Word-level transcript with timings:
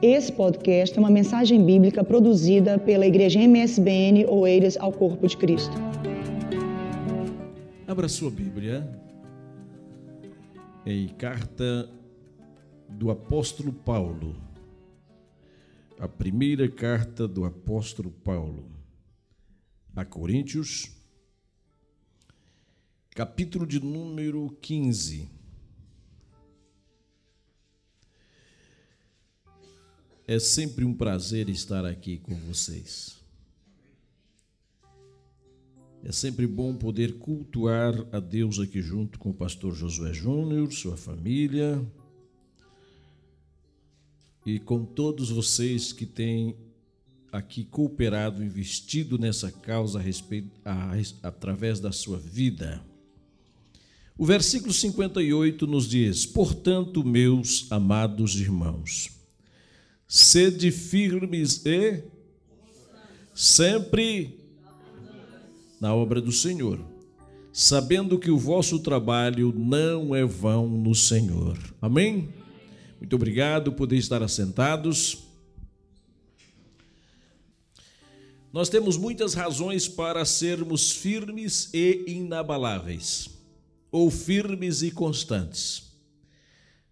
Esse 0.00 0.30
podcast 0.30 0.96
é 0.96 1.00
uma 1.00 1.10
mensagem 1.10 1.64
bíblica 1.64 2.04
produzida 2.04 2.78
pela 2.78 3.04
Igreja 3.04 3.40
MSBN 3.40 4.26
Oeiras 4.26 4.76
ao 4.76 4.92
Corpo 4.92 5.26
de 5.26 5.36
Cristo. 5.36 5.76
Abra 7.84 8.08
sua 8.08 8.30
Bíblia 8.30 8.88
em 10.86 11.08
carta 11.08 11.90
do 12.88 13.10
apóstolo 13.10 13.72
Paulo. 13.72 14.36
A 15.98 16.06
primeira 16.06 16.68
carta 16.68 17.26
do 17.26 17.44
apóstolo 17.44 18.10
Paulo 18.10 18.70
a 19.96 20.04
Coríntios, 20.04 20.92
capítulo 23.10 23.66
de 23.66 23.80
número 23.80 24.56
15. 24.62 25.37
É 30.30 30.38
sempre 30.38 30.84
um 30.84 30.92
prazer 30.92 31.48
estar 31.48 31.86
aqui 31.86 32.18
com 32.18 32.34
vocês. 32.34 33.16
É 36.04 36.12
sempre 36.12 36.46
bom 36.46 36.74
poder 36.74 37.14
cultuar 37.14 37.94
a 38.12 38.20
Deus 38.20 38.58
aqui 38.58 38.82
junto 38.82 39.18
com 39.18 39.30
o 39.30 39.34
pastor 39.34 39.74
Josué 39.74 40.12
Júnior, 40.12 40.70
sua 40.70 40.98
família 40.98 41.82
e 44.44 44.58
com 44.58 44.84
todos 44.84 45.30
vocês 45.30 45.94
que 45.94 46.04
têm 46.04 46.54
aqui 47.32 47.64
cooperado, 47.64 48.44
investido 48.44 49.16
nessa 49.16 49.50
causa 49.50 49.98
a 49.98 50.02
respeito, 50.02 50.50
a, 50.62 50.92
através 51.22 51.80
da 51.80 51.90
sua 51.90 52.18
vida. 52.18 52.84
O 54.18 54.26
versículo 54.26 54.74
58 54.74 55.66
nos 55.66 55.88
diz: 55.88 56.26
Portanto, 56.26 57.02
meus 57.02 57.66
amados 57.72 58.38
irmãos, 58.38 59.17
sede 60.08 60.70
firmes 60.70 61.60
e 61.66 62.02
sempre 63.34 64.40
na 65.78 65.94
obra 65.94 66.18
do 66.18 66.32
Senhor, 66.32 66.80
sabendo 67.52 68.18
que 68.18 68.30
o 68.30 68.38
vosso 68.38 68.78
trabalho 68.78 69.52
não 69.54 70.16
é 70.16 70.24
vão 70.24 70.66
no 70.66 70.94
Senhor. 70.94 71.58
Amém? 71.80 72.30
Muito 72.98 73.14
obrigado 73.14 73.70
por 73.72 73.92
estar 73.92 74.22
assentados. 74.22 75.18
Nós 78.50 78.70
temos 78.70 78.96
muitas 78.96 79.34
razões 79.34 79.86
para 79.86 80.24
sermos 80.24 80.90
firmes 80.90 81.68
e 81.74 82.04
inabaláveis, 82.08 83.28
ou 83.92 84.10
firmes 84.10 84.80
e 84.80 84.90
constantes. 84.90 85.92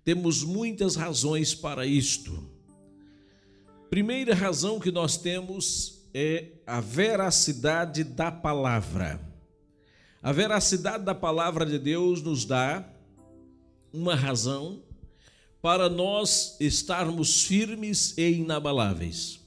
Temos 0.04 0.44
muitas 0.44 0.94
razões 0.94 1.54
para 1.54 1.86
isto. 1.86 2.55
Primeira 3.90 4.34
razão 4.34 4.80
que 4.80 4.90
nós 4.90 5.16
temos 5.16 6.08
é 6.12 6.46
a 6.66 6.80
veracidade 6.80 8.02
da 8.02 8.32
palavra. 8.32 9.20
A 10.20 10.32
veracidade 10.32 11.04
da 11.04 11.14
palavra 11.14 11.64
de 11.64 11.78
Deus 11.78 12.20
nos 12.20 12.44
dá 12.44 12.84
uma 13.92 14.16
razão 14.16 14.82
para 15.62 15.88
nós 15.88 16.56
estarmos 16.58 17.44
firmes 17.44 18.16
e 18.18 18.32
inabaláveis. 18.32 19.40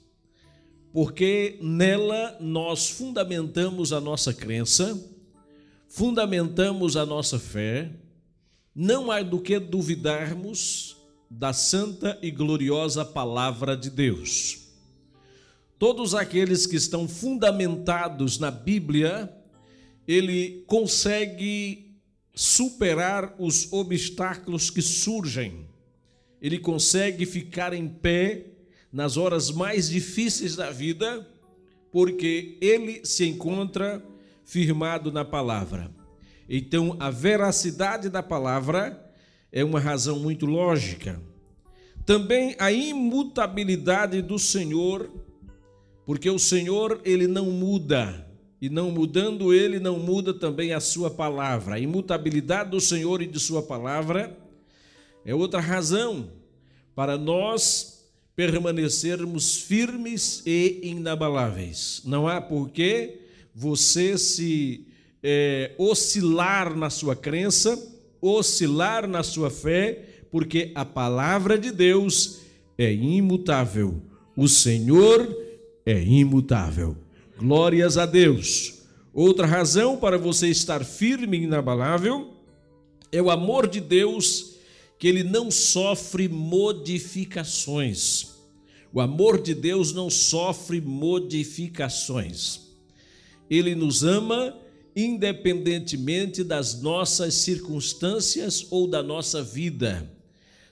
Porque 0.94 1.60
nela 1.62 2.38
nós 2.40 2.90
fundamentamos 2.90 3.92
a 3.92 4.00
nossa 4.00 4.34
crença, 4.34 4.98
fundamentamos 5.90 6.96
a 6.96 7.06
nossa 7.06 7.38
fé, 7.38 7.92
não 8.74 9.12
há 9.12 9.22
do 9.22 9.42
que 9.42 9.60
duvidarmos 9.60 10.99
da 11.30 11.54
santa 11.54 12.18
e 12.22 12.32
gloriosa 12.32 13.06
palavra 13.06 13.78
de 13.78 13.90
Deus. 13.90 14.70
Todos 15.78 16.16
aqueles 16.16 16.66
que 16.66 16.76
estão 16.76 17.08
fundamentados 17.08 18.40
na 18.40 18.50
Bíblia, 18.50 19.32
ele 20.08 20.64
consegue 20.66 21.96
superar 22.34 23.36
os 23.38 23.72
obstáculos 23.72 24.70
que 24.70 24.82
surgem. 24.82 25.68
Ele 26.42 26.58
consegue 26.58 27.26
ficar 27.26 27.74
em 27.74 27.88
pé 27.88 28.46
nas 28.92 29.16
horas 29.16 29.52
mais 29.52 29.90
difíceis 29.90 30.56
da 30.56 30.72
vida, 30.72 31.28
porque 31.92 32.58
ele 32.60 33.06
se 33.06 33.26
encontra 33.28 34.04
firmado 34.44 35.12
na 35.12 35.24
palavra. 35.24 35.92
Então, 36.50 36.98
a 37.00 37.12
veracidade 37.12 38.10
da 38.10 38.24
palavra 38.24 39.09
é 39.52 39.64
uma 39.64 39.80
razão 39.80 40.20
muito 40.20 40.46
lógica. 40.46 41.22
Também 42.06 42.56
a 42.60 42.72
imutabilidade 42.72 44.22
do 44.22 44.40
Senhor, 44.40 45.10
porque 46.06 46.30
o 46.30 46.40
Senhor 46.40 47.02
ele 47.04 47.28
não 47.28 47.46
muda, 47.52 48.28
e 48.62 48.70
não 48.70 48.92
mudando 48.92 49.54
ele 49.54 49.80
não 49.80 50.00
muda 50.00 50.34
também 50.34 50.74
a 50.74 50.80
sua 50.80 51.10
palavra. 51.10 51.76
A 51.76 51.80
imutabilidade 51.80 52.72
do 52.72 52.82
Senhor 52.82 53.22
e 53.22 53.28
de 53.28 53.40
sua 53.40 53.62
palavra 53.62 54.38
é 55.24 55.34
outra 55.34 55.60
razão 55.60 56.30
para 56.96 57.18
nós 57.18 58.10
permanecermos 58.36 59.58
firmes 59.58 60.42
e 60.46 60.80
inabaláveis. 60.84 62.02
Não 62.06 62.28
há 62.28 62.42
por 62.42 62.70
que 62.70 63.20
você 63.54 64.18
se 64.18 64.88
é, 65.22 65.74
oscilar 65.78 66.76
na 66.76 66.90
sua 66.90 67.16
crença 67.16 67.78
oscilar 68.22 69.08
na 69.08 69.24
sua 69.24 69.50
fé, 69.50 70.06
porque 70.32 70.72
a 70.76 70.86
palavra 70.86 71.58
de 71.58 71.72
Deus 71.72 72.42
é 72.78 72.94
imutável. 72.94 74.00
O 74.36 74.48
Senhor 74.48 75.28
é 75.86 76.02
imutável. 76.02 76.96
Glórias 77.38 77.98
a 77.98 78.06
Deus. 78.06 78.84
Outra 79.14 79.46
razão 79.46 79.98
para 79.98 80.18
você 80.18 80.48
estar 80.48 80.86
firme 80.86 81.38
e 81.38 81.44
inabalável 81.44 82.34
é 83.12 83.22
o 83.22 83.30
amor 83.32 83.68
de 83.68 83.82
Deus, 83.82 84.56
que 84.98 85.08
ele 85.08 85.24
não 85.24 85.50
sofre 85.50 86.30
modificações. 86.30 88.30
O 88.94 89.02
amor 89.02 89.42
de 89.42 89.54
Deus 89.54 89.94
não 89.94 90.10
sofre 90.10 90.82
modificações. 90.82 92.62
Ele 93.50 93.76
nos 93.76 94.04
ama 94.04 94.56
independentemente 95.06 96.44
das 96.44 96.82
nossas 96.82 97.34
circunstâncias 97.36 98.68
ou 98.70 98.88
da 98.88 99.02
nossa 99.02 99.42
vida. 99.42 100.10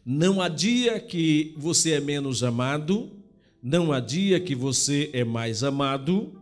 Não 0.06 0.42
há 0.42 0.48
dia 0.48 1.00
que 1.00 1.54
você 1.58 1.92
é 1.92 2.00
menos 2.00 2.44
amado, 2.44 3.12
não 3.62 3.92
há 3.92 4.00
dia 4.00 4.40
que 4.40 4.56
você 4.56 5.10
é 5.14 5.24
mais 5.24 5.64
amado, 5.64 6.34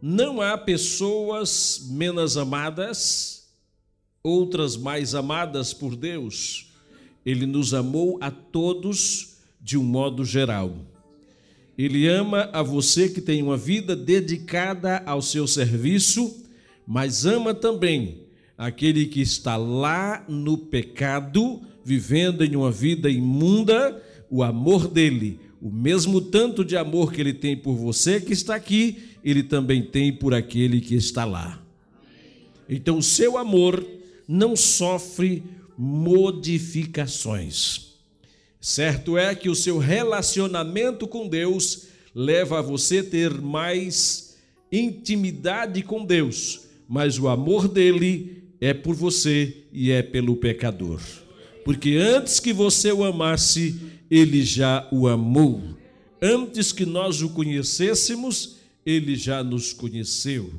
não 0.00 0.40
há 0.40 0.56
pessoas 0.56 1.86
menos 1.90 2.36
amadas, 2.36 3.48
outras 4.22 4.76
mais 4.76 5.14
amadas 5.14 5.74
por 5.74 5.94
Deus. 5.94 6.66
Ele 7.24 7.44
nos 7.44 7.74
amou 7.74 8.18
a 8.20 8.30
todos 8.30 9.36
de 9.60 9.76
um 9.76 9.84
modo 9.84 10.24
geral. 10.24 10.74
Ele 11.76 12.08
ama 12.08 12.48
a 12.52 12.62
você 12.62 13.08
que 13.08 13.20
tem 13.20 13.42
uma 13.42 13.56
vida 13.56 13.94
dedicada 13.94 15.02
ao 15.06 15.22
seu 15.22 15.46
serviço 15.46 16.44
mas 16.92 17.24
ama 17.24 17.54
também 17.54 18.22
aquele 18.58 19.06
que 19.06 19.20
está 19.20 19.56
lá 19.56 20.24
no 20.28 20.58
pecado, 20.58 21.62
vivendo 21.84 22.44
em 22.44 22.56
uma 22.56 22.72
vida 22.72 23.08
imunda, 23.08 24.02
o 24.28 24.42
amor 24.42 24.88
dele, 24.88 25.38
o 25.62 25.70
mesmo 25.70 26.20
tanto 26.20 26.64
de 26.64 26.76
amor 26.76 27.12
que 27.12 27.20
ele 27.20 27.32
tem 27.32 27.56
por 27.56 27.76
você 27.76 28.20
que 28.20 28.32
está 28.32 28.56
aqui, 28.56 29.14
ele 29.22 29.44
também 29.44 29.84
tem 29.84 30.12
por 30.12 30.34
aquele 30.34 30.80
que 30.80 30.96
está 30.96 31.24
lá. 31.24 31.62
Então, 32.68 32.98
o 32.98 33.02
seu 33.04 33.38
amor 33.38 33.86
não 34.26 34.56
sofre 34.56 35.44
modificações. 35.78 37.94
Certo 38.60 39.16
é 39.16 39.32
que 39.36 39.48
o 39.48 39.54
seu 39.54 39.78
relacionamento 39.78 41.06
com 41.06 41.28
Deus 41.28 41.86
leva 42.12 42.58
a 42.58 42.62
você 42.62 43.00
ter 43.00 43.40
mais 43.40 44.36
intimidade 44.72 45.84
com 45.84 46.04
Deus 46.04 46.68
mas 46.90 47.20
o 47.20 47.28
amor 47.28 47.68
dele 47.68 48.42
é 48.60 48.74
por 48.74 48.96
você 48.96 49.62
e 49.72 49.92
é 49.92 50.02
pelo 50.02 50.34
pecador. 50.34 51.00
Porque 51.64 51.94
antes 51.94 52.40
que 52.40 52.52
você 52.52 52.90
o 52.90 53.04
amasse, 53.04 53.80
ele 54.10 54.42
já 54.42 54.88
o 54.90 55.06
amou. 55.06 55.62
Antes 56.20 56.72
que 56.72 56.84
nós 56.84 57.22
o 57.22 57.28
conhecêssemos, 57.28 58.56
ele 58.84 59.14
já 59.14 59.44
nos 59.44 59.72
conheceu. 59.72 60.52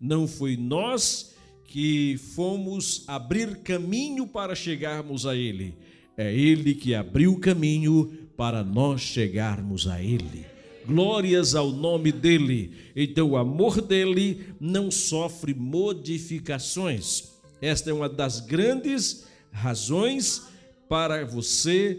Não 0.00 0.26
foi 0.26 0.56
nós 0.56 1.32
que 1.66 2.18
fomos 2.34 3.04
abrir 3.06 3.58
caminho 3.58 4.26
para 4.26 4.56
chegarmos 4.56 5.24
a 5.24 5.36
ele. 5.36 5.72
É 6.16 6.34
ele 6.34 6.74
que 6.74 6.96
abriu 6.96 7.34
o 7.34 7.38
caminho 7.38 8.12
para 8.36 8.64
nós 8.64 9.02
chegarmos 9.02 9.86
a 9.86 10.02
ele 10.02 10.55
glórias 10.86 11.54
ao 11.54 11.70
nome 11.70 12.12
dele. 12.12 12.72
Então, 12.94 13.30
o 13.30 13.36
amor 13.36 13.80
dele 13.80 14.54
não 14.60 14.90
sofre 14.90 15.52
modificações. 15.54 17.24
Esta 17.60 17.90
é 17.90 17.92
uma 17.92 18.08
das 18.08 18.40
grandes 18.40 19.26
razões 19.50 20.42
para 20.88 21.24
você 21.24 21.98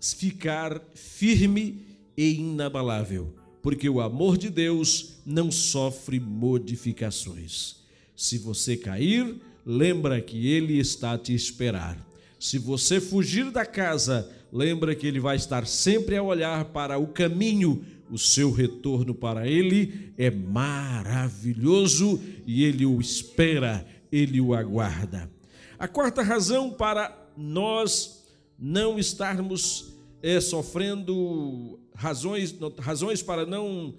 ficar 0.00 0.82
firme 0.94 1.82
e 2.16 2.34
inabalável, 2.34 3.34
porque 3.62 3.88
o 3.88 4.00
amor 4.00 4.36
de 4.36 4.50
Deus 4.50 5.14
não 5.24 5.50
sofre 5.50 6.20
modificações. 6.20 7.76
Se 8.16 8.38
você 8.38 8.76
cair, 8.76 9.36
lembra 9.64 10.20
que 10.20 10.48
ele 10.48 10.78
está 10.78 11.12
a 11.12 11.18
te 11.18 11.34
esperar. 11.34 11.98
Se 12.44 12.58
você 12.58 13.00
fugir 13.00 13.50
da 13.50 13.64
casa, 13.64 14.30
lembra 14.52 14.94
que 14.94 15.06
ele 15.06 15.18
vai 15.18 15.34
estar 15.34 15.66
sempre 15.66 16.14
a 16.14 16.22
olhar 16.22 16.66
para 16.66 16.98
o 16.98 17.06
caminho. 17.06 17.82
O 18.10 18.18
seu 18.18 18.52
retorno 18.52 19.14
para 19.14 19.48
ele 19.48 20.12
é 20.18 20.30
maravilhoso 20.30 22.20
e 22.46 22.62
ele 22.62 22.84
o 22.84 23.00
espera, 23.00 23.86
ele 24.12 24.42
o 24.42 24.52
aguarda. 24.52 25.32
A 25.78 25.88
quarta 25.88 26.20
razão 26.20 26.70
para 26.70 27.16
nós 27.34 28.26
não 28.58 28.98
estarmos 28.98 29.94
é, 30.22 30.38
sofrendo 30.38 31.80
razões, 31.94 32.54
razões 32.78 33.22
para 33.22 33.46
não 33.46 33.94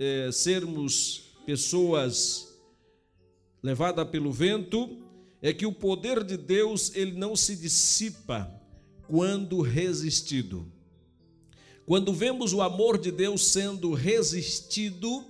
é, 0.00 0.30
sermos 0.32 1.32
pessoas 1.46 2.58
levadas 3.62 4.08
pelo 4.08 4.32
vento 4.32 5.03
é 5.44 5.52
que 5.52 5.66
o 5.66 5.72
poder 5.72 6.24
de 6.24 6.38
Deus 6.38 6.90
ele 6.94 7.12
não 7.12 7.36
se 7.36 7.54
dissipa 7.54 8.50
quando 9.06 9.60
resistido. 9.60 10.66
Quando 11.84 12.14
vemos 12.14 12.54
o 12.54 12.62
amor 12.62 12.96
de 12.96 13.12
Deus 13.12 13.48
sendo 13.48 13.92
resistido, 13.92 15.22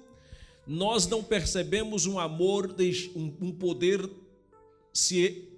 nós 0.64 1.08
não 1.08 1.20
percebemos 1.20 2.06
um 2.06 2.16
amor, 2.16 2.76
um 3.16 3.50
poder 3.50 4.08
se 4.92 5.48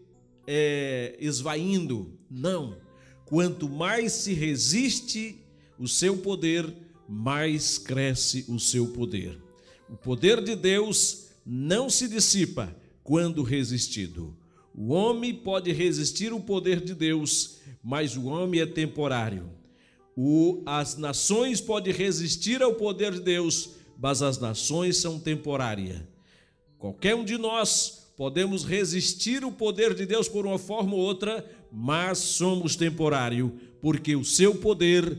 é, 0.47 1.19
esvaindo. 1.21 2.19
Não. 2.31 2.79
Quanto 3.27 3.69
mais 3.69 4.13
se 4.13 4.33
resiste 4.33 5.37
o 5.79 5.87
seu 5.87 6.17
poder, 6.17 6.75
mais 7.07 7.77
cresce 7.77 8.47
o 8.49 8.59
seu 8.59 8.87
poder. 8.87 9.39
O 9.87 9.99
poder 9.99 10.43
de 10.43 10.57
Deus 10.57 11.27
não 11.45 11.91
se 11.91 12.09
dissipa 12.09 12.75
quando 13.05 13.43
resistido. 13.43 14.35
O 14.77 14.93
homem 14.93 15.33
pode 15.33 15.73
resistir 15.73 16.35
o 16.35 16.41
poder 16.41 16.83
de 16.83 16.95
Deus, 16.95 17.61
mas 17.83 18.15
o 18.15 18.27
homem 18.27 18.61
é 18.61 18.67
temporário. 18.67 19.49
O, 20.15 20.63
as 20.67 20.99
nações 20.99 21.63
podem 21.63 21.95
resistir 21.95 22.63
ao 22.63 22.75
poder 22.75 23.13
de 23.13 23.21
Deus, 23.21 23.71
mas 23.99 24.21
as 24.21 24.39
nações 24.39 24.99
são 24.99 25.19
temporárias. 25.19 26.03
Qualquer 26.79 27.15
um 27.15 27.25
de 27.25 27.39
nós 27.39 28.13
podemos 28.19 28.65
resistir 28.65 29.45
o 29.45 29.53
poder 29.53 29.95
de 29.95 30.05
Deus 30.05 30.29
por 30.29 30.45
uma 30.45 30.59
forma 30.59 30.95
ou 30.95 31.01
outra, 31.01 31.45
mas 31.73 32.19
somos 32.19 32.77
temporário, 32.77 33.53
porque 33.81 34.15
o 34.15 34.25
seu 34.25 34.57
poder 34.57 35.17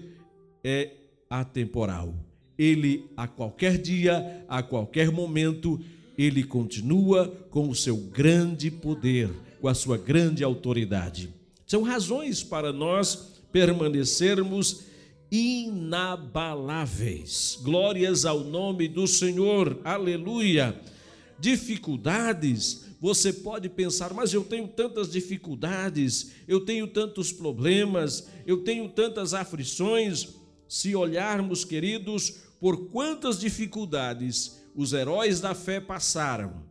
é 0.64 0.92
atemporal. 1.28 2.14
Ele 2.58 3.10
a 3.18 3.28
qualquer 3.28 3.80
dia, 3.80 4.46
a 4.48 4.62
qualquer 4.62 5.12
momento, 5.12 5.80
ele 6.18 6.44
continua 6.44 7.28
com 7.50 7.70
o 7.70 7.76
seu 7.76 7.98
grande 7.98 8.70
poder, 8.72 9.30
com 9.62 9.68
a 9.68 9.74
sua 9.74 9.98
grande 9.98 10.44
autoridade. 10.44 11.34
São 11.66 11.82
razões 11.82 12.44
para 12.44 12.72
nós 12.72 13.42
permanecermos 13.52 14.84
inabaláveis. 15.32 17.58
Glórias 17.62 18.26
ao 18.26 18.42
nome 18.42 18.88
do 18.88 19.08
Senhor. 19.08 19.80
Aleluia. 19.84 20.80
Dificuldades, 21.40 22.86
você 23.00 23.32
pode 23.32 23.70
pensar, 23.70 24.12
mas 24.14 24.34
eu 24.34 24.44
tenho 24.44 24.68
tantas 24.68 25.12
dificuldades, 25.12 26.32
eu 26.48 26.62
tenho 26.62 26.88
tantos 26.88 27.32
problemas, 27.32 28.28
eu 28.46 28.64
tenho 28.64 28.90
tantas 28.90 29.34
aflições. 29.34 30.36
Se 30.68 30.96
olharmos, 30.96 31.64
queridos, 31.64 32.32
por 32.60 32.90
quantas 32.90 33.40
dificuldades 33.40 34.58
os 34.76 34.94
heróis 34.94 35.40
da 35.40 35.56
fé 35.56 35.80
passaram. 35.80 36.67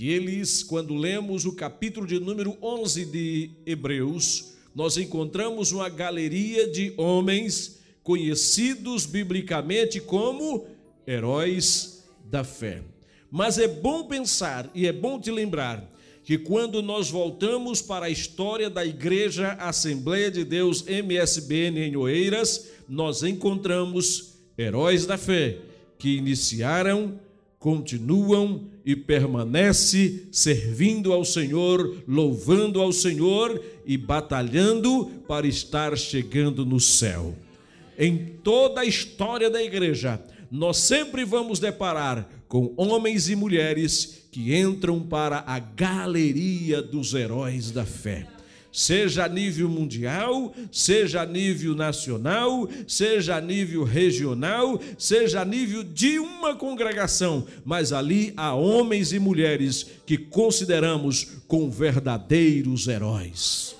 E 0.00 0.10
eles, 0.10 0.62
quando 0.64 0.92
lemos 0.94 1.44
o 1.44 1.52
capítulo 1.52 2.04
de 2.04 2.18
número 2.18 2.56
11 2.60 3.04
de 3.04 3.50
Hebreus, 3.64 4.54
nós 4.74 4.96
encontramos 4.96 5.70
uma 5.70 5.88
galeria 5.88 6.66
de 6.66 6.92
homens 6.96 7.78
conhecidos 8.02 9.06
biblicamente 9.06 10.00
como 10.00 10.66
heróis 11.06 12.04
da 12.24 12.42
fé. 12.42 12.82
Mas 13.30 13.56
é 13.56 13.68
bom 13.68 14.08
pensar 14.08 14.68
e 14.74 14.84
é 14.86 14.92
bom 14.92 15.20
te 15.20 15.30
lembrar 15.30 15.88
que 16.24 16.38
quando 16.38 16.82
nós 16.82 17.08
voltamos 17.08 17.80
para 17.80 18.06
a 18.06 18.10
história 18.10 18.68
da 18.68 18.84
Igreja 18.84 19.52
Assembleia 19.52 20.28
de 20.28 20.44
Deus 20.44 20.84
MSBN 20.88 21.78
em 21.78 21.96
Oeiras, 21.96 22.68
nós 22.88 23.22
encontramos 23.22 24.38
heróis 24.58 25.06
da 25.06 25.16
fé 25.16 25.58
que 25.98 26.16
iniciaram, 26.16 27.20
continuam 27.64 28.66
e 28.84 28.94
permanece 28.94 30.28
servindo 30.30 31.14
ao 31.14 31.24
Senhor, 31.24 32.04
louvando 32.06 32.78
ao 32.78 32.92
Senhor 32.92 33.58
e 33.86 33.96
batalhando 33.96 35.06
para 35.26 35.46
estar 35.46 35.96
chegando 35.96 36.66
no 36.66 36.78
céu. 36.78 37.34
Em 37.98 38.34
toda 38.44 38.82
a 38.82 38.84
história 38.84 39.48
da 39.48 39.62
igreja, 39.62 40.22
nós 40.50 40.76
sempre 40.76 41.24
vamos 41.24 41.58
deparar 41.58 42.28
com 42.48 42.74
homens 42.76 43.30
e 43.30 43.34
mulheres 43.34 44.26
que 44.30 44.54
entram 44.54 45.00
para 45.00 45.42
a 45.46 45.58
galeria 45.58 46.82
dos 46.82 47.14
heróis 47.14 47.70
da 47.70 47.86
fé. 47.86 48.33
Seja 48.76 49.26
a 49.26 49.28
nível 49.28 49.68
mundial, 49.68 50.52
seja 50.72 51.22
a 51.22 51.24
nível 51.24 51.76
nacional, 51.76 52.68
seja 52.88 53.36
a 53.36 53.40
nível 53.40 53.84
regional, 53.84 54.80
seja 54.98 55.42
a 55.42 55.44
nível 55.44 55.84
de 55.84 56.18
uma 56.18 56.56
congregação, 56.56 57.46
mas 57.64 57.92
ali 57.92 58.34
há 58.36 58.52
homens 58.52 59.12
e 59.12 59.20
mulheres 59.20 59.86
que 60.04 60.18
consideramos 60.18 61.36
com 61.46 61.70
verdadeiros 61.70 62.88
heróis. 62.88 63.76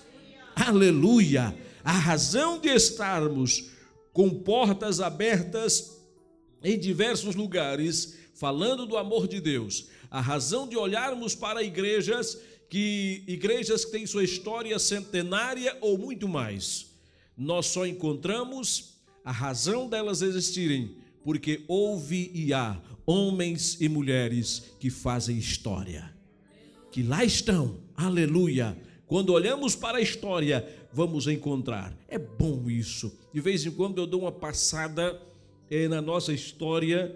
Aleluia! 0.55 1.53
A 1.83 1.91
razão 1.91 2.61
de 2.61 2.69
estarmos 2.69 3.71
com 4.13 4.31
portas 4.31 5.01
abertas 5.01 5.91
em 6.63 6.79
diversos 6.79 7.35
lugares, 7.35 8.17
falando 8.33 8.87
do 8.87 8.97
amor 8.97 9.27
de 9.27 9.41
Deus, 9.41 9.89
a 10.09 10.21
razão 10.21 10.69
de 10.69 10.77
olharmos 10.77 11.35
para 11.35 11.65
igrejas 11.65 12.39
que 12.75 13.23
igrejas 13.29 13.85
que 13.85 13.93
têm 13.93 14.05
sua 14.05 14.25
história 14.25 14.77
centenária 14.81 15.79
ou 15.81 15.97
muito 15.97 16.27
mais, 16.27 16.87
nós 17.39 17.67
só 17.67 17.87
encontramos 17.87 18.97
a 19.25 19.31
razão 19.31 19.89
delas 19.89 20.23
existirem 20.23 20.97
porque 21.23 21.63
houve 21.69 22.33
e 22.35 22.53
há 22.53 22.77
homens 23.07 23.81
e 23.81 23.89
mulheres 23.89 24.73
que 24.81 24.91
fazem 24.91 25.39
história. 25.39 26.13
Que 26.91 27.05
lá 27.05 27.25
estão. 27.25 27.79
Aleluia. 27.95 28.77
Quando 29.07 29.31
olhamos 29.31 29.77
para 29.77 29.99
a 29.99 30.03
história, 30.03 30.69
vamos 30.93 31.29
encontrar. 31.29 31.97
É 32.09 32.19
bom 32.19 32.69
isso. 32.69 33.17
De 33.33 33.41
vez 33.41 33.65
em 33.65 33.71
quando 33.71 33.99
eu 33.99 34.07
dou 34.09 34.23
uma 34.23 34.33
passada 34.33 35.23
é, 35.71 35.87
na 35.87 36.03
nossa 36.03 36.33
história, 36.33 37.15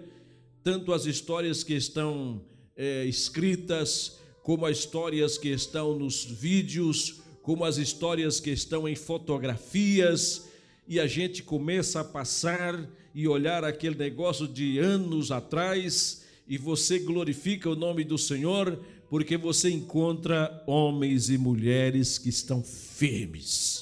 tanto 0.63 0.93
as 0.93 1.05
histórias 1.05 1.65
que 1.65 1.73
estão 1.73 2.41
é, 2.77 3.03
escritas, 3.03 4.19
como 4.49 4.65
as 4.65 4.79
histórias 4.79 5.37
que 5.37 5.49
estão 5.49 5.95
nos 5.95 6.25
vídeos, 6.25 7.21
como 7.43 7.63
as 7.63 7.77
histórias 7.77 8.39
que 8.39 8.49
estão 8.49 8.89
em 8.89 8.95
fotografias, 8.95 10.47
e 10.87 10.99
a 10.99 11.05
gente 11.05 11.43
começa 11.43 11.99
a 11.99 12.03
passar 12.03 12.83
e 13.13 13.27
olhar 13.27 13.63
aquele 13.63 13.93
negócio 13.93 14.47
de 14.47 14.79
anos 14.79 15.29
atrás, 15.29 16.23
e 16.47 16.57
você 16.57 16.97
glorifica 16.97 17.69
o 17.69 17.75
nome 17.75 18.03
do 18.03 18.17
Senhor, 18.17 18.79
porque 19.07 19.37
você 19.37 19.69
encontra 19.69 20.63
homens 20.65 21.29
e 21.29 21.37
mulheres 21.37 22.17
que 22.17 22.29
estão 22.29 22.63
firmes 22.63 23.78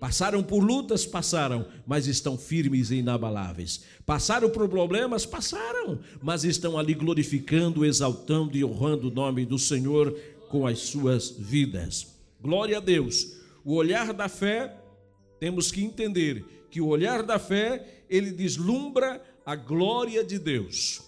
Passaram 0.00 0.42
por 0.42 0.64
lutas, 0.64 1.04
passaram, 1.04 1.68
mas 1.86 2.06
estão 2.06 2.38
firmes 2.38 2.90
e 2.90 2.96
inabaláveis. 2.96 3.84
Passaram 4.06 4.48
por 4.48 4.66
problemas, 4.66 5.26
passaram, 5.26 6.00
mas 6.22 6.42
estão 6.42 6.78
ali 6.78 6.94
glorificando, 6.94 7.84
exaltando 7.84 8.56
e 8.56 8.64
honrando 8.64 9.08
o 9.08 9.14
nome 9.14 9.44
do 9.44 9.58
Senhor 9.58 10.18
com 10.48 10.66
as 10.66 10.78
suas 10.78 11.30
vidas. 11.30 12.16
Glória 12.40 12.78
a 12.78 12.80
Deus. 12.80 13.36
O 13.62 13.74
olhar 13.74 14.14
da 14.14 14.26
fé, 14.26 14.74
temos 15.38 15.70
que 15.70 15.84
entender 15.84 16.66
que 16.70 16.80
o 16.80 16.86
olhar 16.86 17.22
da 17.22 17.38
fé, 17.38 18.04
ele 18.08 18.30
deslumbra 18.30 19.22
a 19.44 19.54
glória 19.54 20.24
de 20.24 20.38
Deus. 20.38 21.02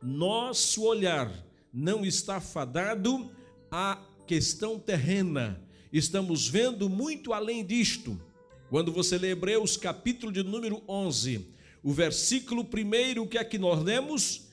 Nosso 0.00 0.84
olhar 0.84 1.32
não 1.72 2.04
está 2.04 2.40
fadado 2.40 3.28
à 3.72 4.00
questão 4.24 4.78
terrena. 4.78 5.60
Estamos 5.92 6.46
vendo 6.46 6.88
muito 6.88 7.32
além 7.32 7.66
disto. 7.66 8.20
Quando 8.68 8.90
você 8.90 9.16
lê 9.16 9.30
Hebreus 9.30 9.76
capítulo 9.76 10.32
de 10.32 10.42
número 10.42 10.82
11, 10.88 11.46
o 11.84 11.92
versículo 11.92 12.64
primeiro, 12.64 13.22
o 13.22 13.28
que 13.28 13.38
é 13.38 13.44
que 13.44 13.58
nós 13.58 13.80
lemos? 13.80 14.48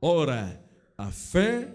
Ora, 0.00 0.64
a 0.96 1.10
fé 1.10 1.74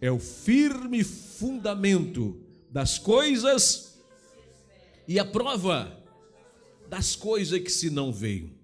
é 0.00 0.10
o 0.10 0.18
firme 0.18 1.04
fundamento 1.04 2.40
das 2.70 2.98
coisas 2.98 3.98
e 5.06 5.18
a 5.18 5.24
prova 5.24 6.02
das 6.88 7.14
coisas 7.14 7.60
que 7.60 7.70
se 7.70 7.90
não 7.90 8.10
veem. 8.10 8.54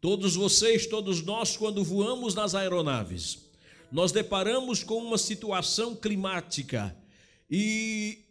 Todos 0.00 0.36
vocês, 0.36 0.86
todos 0.86 1.22
nós, 1.22 1.56
quando 1.56 1.82
voamos 1.82 2.32
nas 2.32 2.54
aeronaves, 2.54 3.50
nós 3.90 4.12
deparamos 4.12 4.84
com 4.84 4.98
uma 4.98 5.18
situação 5.18 5.96
climática 5.96 6.96
e 7.50 8.24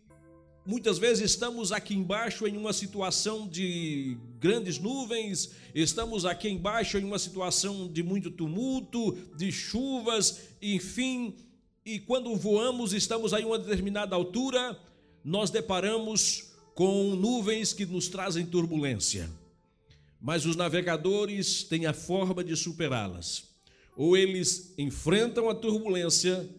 muitas 0.70 1.00
vezes 1.00 1.32
estamos 1.32 1.72
aqui 1.72 1.96
embaixo 1.96 2.46
em 2.48 2.56
uma 2.56 2.72
situação 2.72 3.48
de 3.48 4.16
grandes 4.40 4.78
nuvens, 4.78 5.50
estamos 5.74 6.26
aqui 6.26 6.48
embaixo 6.48 7.00
em 7.00 7.04
uma 7.04 7.18
situação 7.18 7.88
de 7.92 8.04
muito 8.04 8.30
tumulto, 8.30 9.18
de 9.36 9.52
chuvas, 9.52 10.42
enfim, 10.62 11.36
e 11.84 11.98
quando 12.00 12.36
voamos, 12.36 12.94
estamos 12.94 13.34
a 13.34 13.40
uma 13.40 13.58
determinada 13.58 14.16
altura, 14.16 14.80
nós 15.24 15.50
deparamos 15.50 16.52
com 16.76 17.16
nuvens 17.16 17.74
que 17.74 17.88
nos 17.88 18.08
trazem 18.08 18.46
turbulência. 18.46 19.28
Mas 20.22 20.46
os 20.46 20.56
navegadores 20.56 21.64
têm 21.64 21.88
a 21.88 21.94
forma 21.94 22.44
de 22.44 22.56
superá-las 22.56 23.50
ou 24.00 24.16
eles 24.16 24.74
enfrentam 24.78 25.50
a 25.50 25.54
turbulência, 25.54 26.50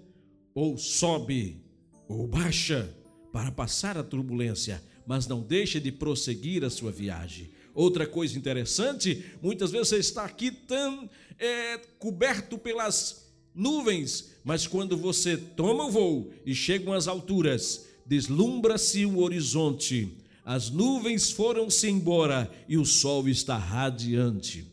ou 0.55 0.77
sobe, 0.77 1.65
ou 2.07 2.27
baixa 2.27 2.95
para 3.33 3.51
passar 3.51 3.97
a 3.97 4.03
turbulência, 4.03 4.83
mas 5.07 5.27
não 5.27 5.41
deixa 5.41 5.81
de 5.81 5.91
prosseguir 5.91 6.65
a 6.65 6.71
sua 6.71 6.91
viagem. 6.91 7.51
Outra 7.75 8.07
coisa 8.07 8.37
interessante, 8.37 9.25
muitas 9.41 9.71
vezes 9.71 9.89
você 9.89 9.99
está 9.99 10.25
aqui 10.25 10.51
tão 10.51 11.09
é, 11.39 11.79
coberto 11.99 12.59
pelas 12.59 13.31
nuvens, 13.55 14.33
mas 14.45 14.67
quando 14.67 14.97
você 14.97 15.37
toma 15.37 15.87
o 15.87 15.91
voo 15.91 16.33
e 16.45 16.55
chega 16.55 16.95
às 16.97 17.07
alturas, 17.07 17.87
deslumbra-se 18.07 19.07
o 19.07 19.21
horizonte, 19.21 20.17
as 20.45 20.71
nuvens 20.71 21.31
foram-se 21.31 21.89
embora 21.89 22.51
e 22.69 22.77
o 22.77 22.85
sol 22.85 23.29
está 23.29 23.57
radiante. 23.57 24.67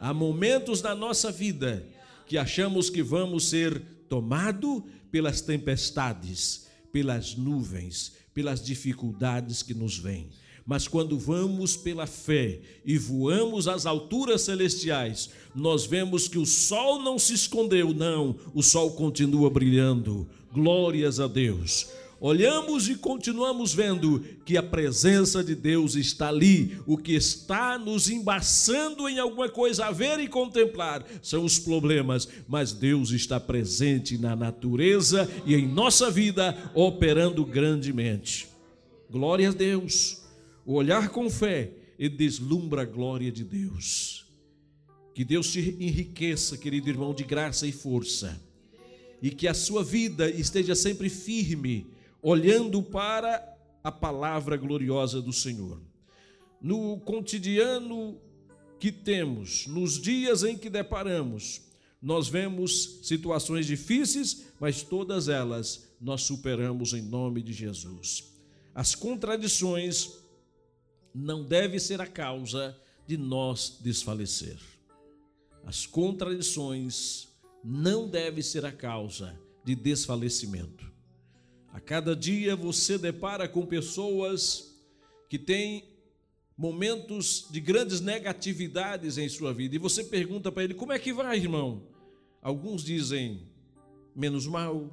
Há 0.00 0.14
momentos 0.14 0.80
na 0.80 0.94
nossa 0.94 1.30
vida 1.30 1.86
que 2.26 2.38
achamos 2.38 2.88
que 2.88 3.02
vamos 3.02 3.48
ser 3.48 3.80
tomado 4.08 4.84
pelas 5.10 5.40
tempestades, 5.40 6.66
pelas 6.94 7.34
nuvens, 7.34 8.12
pelas 8.32 8.64
dificuldades 8.64 9.64
que 9.64 9.74
nos 9.74 9.98
vêm. 9.98 10.28
Mas 10.64 10.86
quando 10.86 11.18
vamos 11.18 11.76
pela 11.76 12.06
fé 12.06 12.60
e 12.84 12.96
voamos 12.96 13.66
às 13.66 13.84
alturas 13.84 14.42
celestiais, 14.42 15.28
nós 15.56 15.84
vemos 15.84 16.28
que 16.28 16.38
o 16.38 16.46
sol 16.46 17.02
não 17.02 17.18
se 17.18 17.34
escondeu, 17.34 17.92
não, 17.92 18.36
o 18.54 18.62
sol 18.62 18.92
continua 18.92 19.50
brilhando. 19.50 20.24
Glórias 20.52 21.18
a 21.18 21.26
Deus 21.26 21.88
olhamos 22.26 22.88
e 22.88 22.94
continuamos 22.94 23.74
vendo 23.74 24.24
que 24.46 24.56
a 24.56 24.62
presença 24.62 25.44
de 25.44 25.54
Deus 25.54 25.94
está 25.94 26.28
ali. 26.28 26.78
O 26.86 26.96
que 26.96 27.12
está 27.12 27.78
nos 27.78 28.08
embaçando 28.08 29.06
em 29.06 29.18
alguma 29.18 29.46
coisa 29.46 29.84
a 29.84 29.90
ver 29.90 30.18
e 30.18 30.26
contemplar 30.26 31.04
são 31.20 31.44
os 31.44 31.58
problemas, 31.58 32.26
mas 32.48 32.72
Deus 32.72 33.10
está 33.10 33.38
presente 33.38 34.16
na 34.16 34.34
natureza 34.34 35.30
e 35.44 35.54
em 35.54 35.68
nossa 35.68 36.10
vida, 36.10 36.56
operando 36.74 37.44
grandemente. 37.44 38.48
Glória 39.10 39.50
a 39.50 39.52
Deus. 39.52 40.22
O 40.64 40.72
olhar 40.72 41.10
com 41.10 41.28
fé 41.28 41.72
e 41.98 42.08
deslumbra 42.08 42.82
a 42.82 42.86
glória 42.86 43.30
de 43.30 43.44
Deus. 43.44 44.24
Que 45.14 45.26
Deus 45.26 45.52
te 45.52 45.76
enriqueça, 45.78 46.56
querido 46.56 46.88
irmão, 46.88 47.12
de 47.12 47.22
graça 47.22 47.66
e 47.66 47.72
força. 47.72 48.40
E 49.20 49.30
que 49.30 49.46
a 49.46 49.52
sua 49.52 49.84
vida 49.84 50.30
esteja 50.30 50.74
sempre 50.74 51.10
firme 51.10 51.92
olhando 52.24 52.82
para 52.82 53.54
a 53.84 53.92
palavra 53.92 54.56
gloriosa 54.56 55.20
do 55.20 55.30
Senhor. 55.30 55.78
No 56.58 56.98
cotidiano 57.00 58.18
que 58.80 58.90
temos, 58.90 59.66
nos 59.66 60.00
dias 60.00 60.42
em 60.42 60.56
que 60.56 60.70
deparamos, 60.70 61.60
nós 62.00 62.26
vemos 62.26 63.00
situações 63.02 63.66
difíceis, 63.66 64.46
mas 64.58 64.82
todas 64.82 65.28
elas 65.28 65.86
nós 66.00 66.22
superamos 66.22 66.94
em 66.94 67.02
nome 67.02 67.42
de 67.42 67.52
Jesus. 67.52 68.32
As 68.74 68.94
contradições 68.94 70.12
não 71.14 71.44
devem 71.44 71.78
ser 71.78 72.00
a 72.00 72.06
causa 72.06 72.74
de 73.06 73.18
nós 73.18 73.78
desfalecer. 73.82 74.58
As 75.66 75.84
contradições 75.84 77.28
não 77.62 78.08
devem 78.08 78.42
ser 78.42 78.64
a 78.64 78.72
causa 78.72 79.38
de 79.62 79.74
desfalecimento. 79.74 80.93
A 81.74 81.80
cada 81.80 82.14
dia 82.14 82.54
você 82.54 82.96
depara 82.96 83.48
com 83.48 83.66
pessoas 83.66 84.78
que 85.28 85.36
têm 85.36 85.82
momentos 86.56 87.48
de 87.50 87.58
grandes 87.58 88.00
negatividades 88.00 89.18
em 89.18 89.28
sua 89.28 89.52
vida 89.52 89.74
e 89.74 89.78
você 89.78 90.04
pergunta 90.04 90.52
para 90.52 90.62
ele: 90.62 90.74
como 90.74 90.92
é 90.92 91.00
que 91.00 91.12
vai, 91.12 91.36
irmão? 91.36 91.82
Alguns 92.40 92.84
dizem 92.84 93.48
menos 94.14 94.46
mal, 94.46 94.88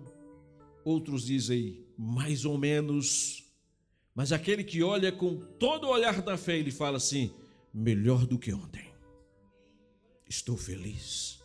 outros 0.83 1.23
dizem 1.23 1.85
mais 1.95 2.45
ou 2.45 2.57
menos, 2.57 3.43
mas 4.15 4.31
aquele 4.31 4.63
que 4.63 4.81
olha 4.81 5.11
com 5.11 5.35
todo 5.59 5.83
o 5.83 5.91
olhar 5.91 6.19
da 6.23 6.35
fé, 6.35 6.57
ele 6.57 6.71
fala 6.71 6.97
assim: 6.97 7.31
melhor 7.71 8.25
do 8.25 8.39
que 8.39 8.51
ontem. 8.51 8.91
Estou 10.27 10.57
feliz. 10.57 11.39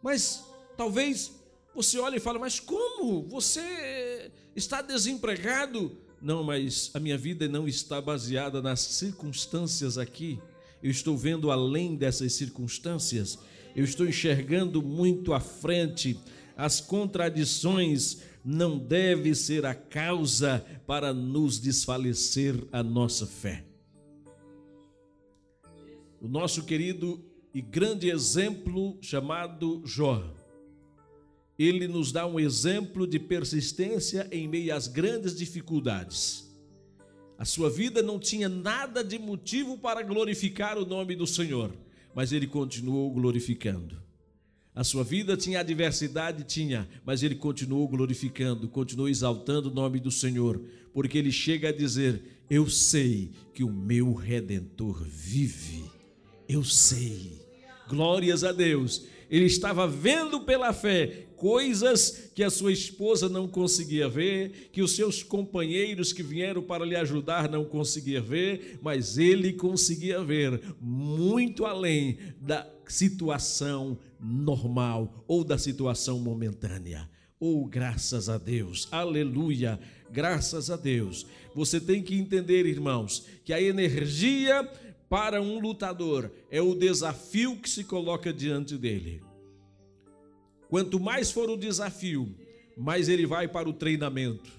Mas 0.00 0.44
talvez 0.76 1.34
você 1.74 1.98
olhe 1.98 2.18
e 2.18 2.20
fale: 2.20 2.38
mas 2.38 2.60
como? 2.60 3.24
Você 3.24 4.30
está 4.54 4.82
desempregado? 4.82 5.96
Não, 6.20 6.42
mas 6.42 6.90
a 6.94 7.00
minha 7.00 7.18
vida 7.18 7.46
não 7.48 7.68
está 7.68 8.00
baseada 8.00 8.62
nas 8.62 8.80
circunstâncias 8.80 9.98
aqui. 9.98 10.38
Eu 10.82 10.90
estou 10.90 11.16
vendo 11.16 11.50
além 11.50 11.96
dessas 11.96 12.32
circunstâncias. 12.34 13.38
Eu 13.74 13.84
estou 13.84 14.06
enxergando 14.06 14.82
muito 14.82 15.32
à 15.32 15.40
frente. 15.40 16.18
As 16.56 16.80
contradições 16.80 18.22
não 18.44 18.78
devem 18.78 19.34
ser 19.34 19.66
a 19.66 19.74
causa 19.74 20.64
para 20.86 21.12
nos 21.12 21.58
desfalecer 21.58 22.54
a 22.70 22.82
nossa 22.82 23.26
fé. 23.26 23.64
O 26.20 26.28
nosso 26.28 26.64
querido 26.64 27.22
e 27.52 27.60
grande 27.60 28.10
exemplo 28.10 28.98
chamado 29.00 29.82
Jó 29.84 30.24
ele 31.58 31.86
nos 31.86 32.10
dá 32.10 32.26
um 32.26 32.40
exemplo 32.40 33.06
de 33.06 33.18
persistência 33.18 34.28
em 34.32 34.48
meio 34.48 34.74
às 34.74 34.88
grandes 34.88 35.36
dificuldades. 35.36 36.44
A 37.38 37.44
sua 37.44 37.68
vida 37.68 38.02
não 38.02 38.18
tinha 38.18 38.48
nada 38.48 39.02
de 39.02 39.18
motivo 39.18 39.78
para 39.78 40.02
glorificar 40.02 40.78
o 40.78 40.86
nome 40.86 41.14
do 41.14 41.26
Senhor, 41.26 41.72
mas 42.14 42.32
ele 42.32 42.46
continuou 42.46 43.10
glorificando. 43.12 44.02
A 44.74 44.82
sua 44.82 45.04
vida 45.04 45.36
tinha 45.36 45.60
adversidade, 45.60 46.42
tinha, 46.42 46.88
mas 47.04 47.22
ele 47.22 47.36
continuou 47.36 47.86
glorificando, 47.86 48.68
continuou 48.68 49.08
exaltando 49.08 49.70
o 49.70 49.74
nome 49.74 50.00
do 50.00 50.10
Senhor, 50.10 50.60
porque 50.92 51.16
ele 51.16 51.30
chega 51.30 51.68
a 51.68 51.72
dizer: 51.72 52.44
Eu 52.50 52.68
sei 52.68 53.30
que 53.52 53.62
o 53.62 53.72
meu 53.72 54.14
redentor 54.14 55.04
vive. 55.04 55.84
Eu 56.48 56.64
sei. 56.64 57.43
Glórias 57.88 58.44
a 58.44 58.52
Deus. 58.52 59.06
Ele 59.30 59.46
estava 59.46 59.86
vendo 59.86 60.40
pela 60.40 60.72
fé 60.72 61.26
coisas 61.36 62.30
que 62.34 62.42
a 62.42 62.50
sua 62.50 62.72
esposa 62.72 63.28
não 63.28 63.46
conseguia 63.46 64.08
ver, 64.08 64.70
que 64.72 64.82
os 64.82 64.94
seus 64.94 65.22
companheiros 65.22 66.12
que 66.12 66.22
vieram 66.22 66.62
para 66.62 66.84
lhe 66.84 66.96
ajudar 66.96 67.48
não 67.48 67.64
conseguiam 67.64 68.22
ver, 68.22 68.78
mas 68.82 69.18
ele 69.18 69.52
conseguia 69.52 70.22
ver 70.22 70.60
muito 70.80 71.66
além 71.66 72.18
da 72.40 72.66
situação 72.86 73.98
normal 74.20 75.24
ou 75.26 75.44
da 75.44 75.58
situação 75.58 76.18
momentânea. 76.18 77.08
Oh, 77.38 77.66
graças 77.66 78.28
a 78.28 78.38
Deus, 78.38 78.88
aleluia, 78.90 79.78
graças 80.10 80.70
a 80.70 80.76
Deus. 80.76 81.26
Você 81.54 81.78
tem 81.78 82.02
que 82.02 82.14
entender, 82.14 82.64
irmãos, 82.64 83.26
que 83.44 83.52
a 83.52 83.60
energia 83.60 84.66
para 85.14 85.40
um 85.40 85.60
lutador 85.60 86.28
é 86.50 86.60
o 86.60 86.74
desafio 86.74 87.54
que 87.54 87.70
se 87.70 87.84
coloca 87.84 88.32
diante 88.32 88.76
dele. 88.76 89.22
Quanto 90.68 90.98
mais 90.98 91.30
for 91.30 91.48
o 91.48 91.56
desafio, 91.56 92.34
mais 92.76 93.08
ele 93.08 93.24
vai 93.24 93.46
para 93.46 93.68
o 93.68 93.72
treinamento. 93.72 94.50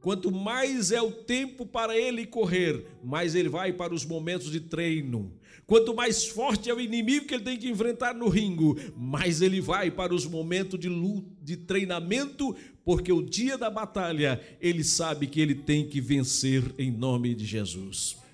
Quanto 0.00 0.30
mais 0.30 0.92
é 0.92 1.02
o 1.02 1.10
tempo 1.10 1.66
para 1.66 1.98
ele 1.98 2.24
correr, 2.24 2.86
mais 3.02 3.34
ele 3.34 3.48
vai 3.48 3.72
para 3.72 3.92
os 3.92 4.04
momentos 4.04 4.52
de 4.52 4.60
treino. 4.60 5.32
Quanto 5.66 5.92
mais 5.92 6.24
forte 6.24 6.70
é 6.70 6.74
o 6.74 6.80
inimigo 6.80 7.26
que 7.26 7.34
ele 7.34 7.42
tem 7.42 7.56
que 7.58 7.68
enfrentar 7.68 8.14
no 8.14 8.28
ringue, 8.28 8.92
mais 8.96 9.42
ele 9.42 9.60
vai 9.60 9.90
para 9.90 10.14
os 10.14 10.24
momentos 10.24 10.78
de 10.78 10.88
luta, 10.88 11.28
de 11.42 11.56
treinamento, 11.56 12.54
porque 12.84 13.12
o 13.12 13.20
dia 13.20 13.58
da 13.58 13.68
batalha 13.68 14.40
ele 14.60 14.84
sabe 14.84 15.26
que 15.26 15.40
ele 15.40 15.56
tem 15.56 15.84
que 15.84 16.00
vencer 16.00 16.62
em 16.78 16.92
nome 16.92 17.34
de 17.34 17.44
Jesus. 17.44 18.27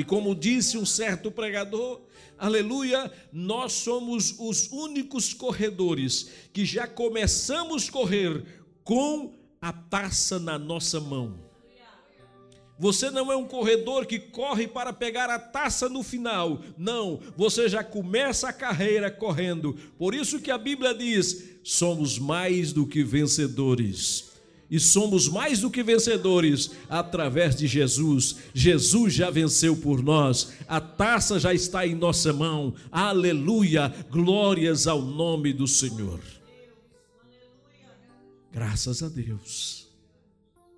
E 0.00 0.04
como 0.04 0.34
disse 0.34 0.78
um 0.78 0.86
certo 0.86 1.30
pregador, 1.30 2.00
aleluia, 2.38 3.12
nós 3.30 3.74
somos 3.74 4.34
os 4.38 4.72
únicos 4.72 5.34
corredores 5.34 6.30
que 6.54 6.64
já 6.64 6.86
começamos 6.86 7.86
a 7.86 7.92
correr 7.92 8.42
com 8.82 9.34
a 9.60 9.70
taça 9.70 10.38
na 10.38 10.58
nossa 10.58 10.98
mão. 10.98 11.38
Você 12.78 13.10
não 13.10 13.30
é 13.30 13.36
um 13.36 13.44
corredor 13.44 14.06
que 14.06 14.18
corre 14.18 14.66
para 14.66 14.90
pegar 14.90 15.28
a 15.28 15.38
taça 15.38 15.86
no 15.86 16.02
final. 16.02 16.62
Não, 16.78 17.20
você 17.36 17.68
já 17.68 17.84
começa 17.84 18.48
a 18.48 18.54
carreira 18.54 19.10
correndo. 19.10 19.74
Por 19.98 20.14
isso 20.14 20.40
que 20.40 20.50
a 20.50 20.56
Bíblia 20.56 20.94
diz: 20.94 21.58
somos 21.62 22.18
mais 22.18 22.72
do 22.72 22.86
que 22.86 23.04
vencedores. 23.04 24.29
E 24.70 24.78
somos 24.78 25.28
mais 25.28 25.60
do 25.60 25.70
que 25.70 25.82
vencedores 25.82 26.70
através 26.88 27.56
de 27.56 27.66
Jesus. 27.66 28.36
Jesus 28.54 29.12
já 29.12 29.28
venceu 29.28 29.76
por 29.76 30.02
nós. 30.02 30.52
A 30.68 30.80
taça 30.80 31.40
já 31.40 31.52
está 31.52 31.86
em 31.86 31.94
nossa 31.94 32.32
mão. 32.32 32.74
Aleluia! 32.92 33.92
Glórias 34.10 34.86
ao 34.86 35.02
nome 35.02 35.52
do 35.52 35.66
Senhor. 35.66 36.20
Graças 38.52 39.02
a 39.02 39.08
Deus 39.08 39.80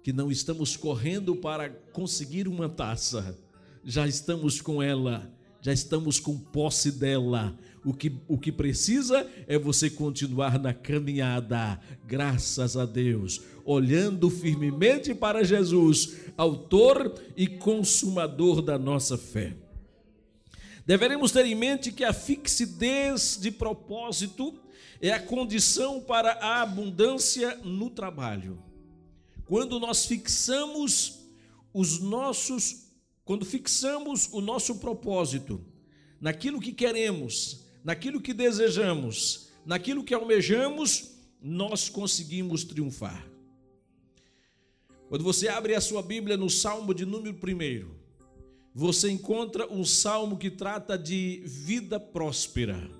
que 0.02 0.12
não 0.12 0.30
estamos 0.30 0.76
correndo 0.76 1.36
para 1.36 1.70
conseguir 1.70 2.48
uma 2.48 2.68
taça, 2.68 3.38
já 3.84 4.06
estamos 4.06 4.60
com 4.60 4.82
ela, 4.82 5.30
já 5.62 5.72
estamos 5.72 6.18
com 6.18 6.36
posse 6.36 6.90
dela. 6.90 7.56
O 7.84 7.94
que, 7.94 8.12
o 8.28 8.36
que 8.36 8.52
precisa 8.52 9.26
é 9.46 9.56
você 9.56 9.88
continuar 9.88 10.58
na 10.58 10.74
caminhada, 10.74 11.80
graças 12.04 12.76
a 12.76 12.84
Deus, 12.84 13.40
olhando 13.64 14.28
firmemente 14.28 15.14
para 15.14 15.44
Jesus, 15.44 16.16
Autor 16.36 17.14
e 17.36 17.46
Consumador 17.46 18.60
da 18.60 18.76
nossa 18.76 19.16
fé. 19.16 19.56
Deveremos 20.84 21.30
ter 21.30 21.46
em 21.46 21.54
mente 21.54 21.92
que 21.92 22.04
a 22.04 22.12
fixidez 22.12 23.38
de 23.40 23.52
propósito 23.52 24.54
é 25.00 25.12
a 25.12 25.20
condição 25.20 26.00
para 26.00 26.32
a 26.34 26.62
abundância 26.62 27.56
no 27.64 27.88
trabalho. 27.88 28.60
Quando 29.44 29.78
nós 29.78 30.06
fixamos 30.06 31.20
os 31.72 32.00
nossos, 32.00 32.81
quando 33.24 33.44
fixamos 33.44 34.28
o 34.32 34.40
nosso 34.40 34.76
propósito 34.76 35.64
naquilo 36.20 36.60
que 36.60 36.72
queremos, 36.72 37.64
naquilo 37.84 38.20
que 38.20 38.32
desejamos, 38.32 39.50
naquilo 39.64 40.04
que 40.04 40.14
almejamos, 40.14 41.12
nós 41.40 41.88
conseguimos 41.88 42.64
triunfar. 42.64 43.28
Quando 45.08 45.24
você 45.24 45.48
abre 45.48 45.74
a 45.74 45.80
sua 45.80 46.02
Bíblia 46.02 46.36
no 46.36 46.48
Salmo 46.48 46.94
de 46.94 47.04
número 47.04 47.36
1, 47.36 48.02
você 48.74 49.10
encontra 49.10 49.70
um 49.70 49.84
salmo 49.84 50.38
que 50.38 50.50
trata 50.50 50.96
de 50.96 51.42
vida 51.44 52.00
próspera. 52.00 52.90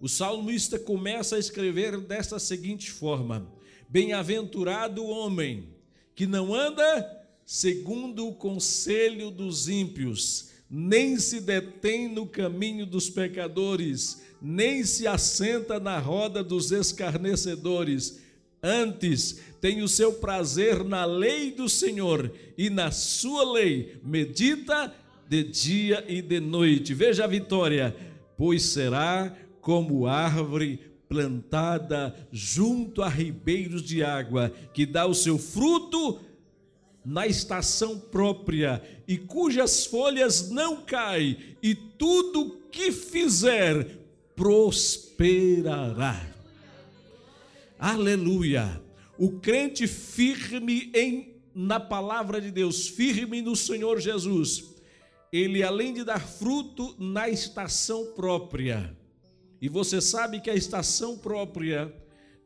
O 0.00 0.08
salmista 0.08 0.78
começa 0.78 1.36
a 1.36 1.38
escrever 1.38 2.00
desta 2.00 2.38
seguinte 2.38 2.90
forma: 2.90 3.48
Bem-aventurado 3.88 5.04
o 5.04 5.08
homem 5.08 5.68
que 6.14 6.26
não 6.26 6.54
anda 6.54 7.23
segundo 7.46 8.28
o 8.28 8.34
conselho 8.34 9.30
dos 9.30 9.68
ímpios, 9.68 10.50
nem 10.70 11.18
se 11.18 11.40
detém 11.40 12.08
no 12.08 12.26
caminho 12.26 12.86
dos 12.86 13.10
pecadores, 13.10 14.22
nem 14.40 14.84
se 14.84 15.06
assenta 15.06 15.78
na 15.78 15.98
roda 15.98 16.42
dos 16.42 16.72
escarnecedores. 16.72 18.20
Antes, 18.62 19.40
tem 19.60 19.82
o 19.82 19.88
seu 19.88 20.14
prazer 20.14 20.82
na 20.84 21.04
lei 21.04 21.52
do 21.52 21.68
Senhor, 21.68 22.32
e 22.56 22.70
na 22.70 22.90
sua 22.90 23.52
lei 23.52 23.98
medita 24.02 24.92
de 25.28 25.44
dia 25.44 26.04
e 26.08 26.20
de 26.20 26.40
noite. 26.40 26.94
Veja 26.94 27.24
a 27.24 27.28
vitória, 27.28 27.94
pois 28.36 28.62
será 28.62 29.34
como 29.60 30.06
árvore 30.06 30.80
plantada 31.08 32.14
junto 32.32 33.02
a 33.02 33.08
ribeiros 33.08 33.82
de 33.82 34.02
água, 34.02 34.52
que 34.72 34.84
dá 34.84 35.06
o 35.06 35.14
seu 35.14 35.38
fruto 35.38 36.20
na 37.04 37.26
estação 37.26 37.98
própria 37.98 38.82
e 39.06 39.18
cujas 39.18 39.84
folhas 39.84 40.50
não 40.50 40.82
caem, 40.82 41.56
e 41.62 41.74
tudo 41.74 42.62
que 42.70 42.90
fizer 42.90 43.98
prosperará. 44.34 46.20
Aleluia! 47.78 48.82
O 49.18 49.38
crente 49.38 49.86
firme 49.86 50.90
em 50.94 51.34
na 51.54 51.78
palavra 51.78 52.40
de 52.40 52.50
Deus, 52.50 52.88
firme 52.88 53.40
no 53.40 53.54
Senhor 53.54 54.00
Jesus, 54.00 54.74
ele 55.32 55.62
além 55.62 55.94
de 55.94 56.02
dar 56.02 56.20
fruto 56.20 56.96
na 56.98 57.28
estação 57.28 58.06
própria, 58.06 58.96
e 59.60 59.68
você 59.68 60.00
sabe 60.00 60.40
que 60.40 60.50
a 60.50 60.54
estação 60.54 61.16
própria 61.16 61.94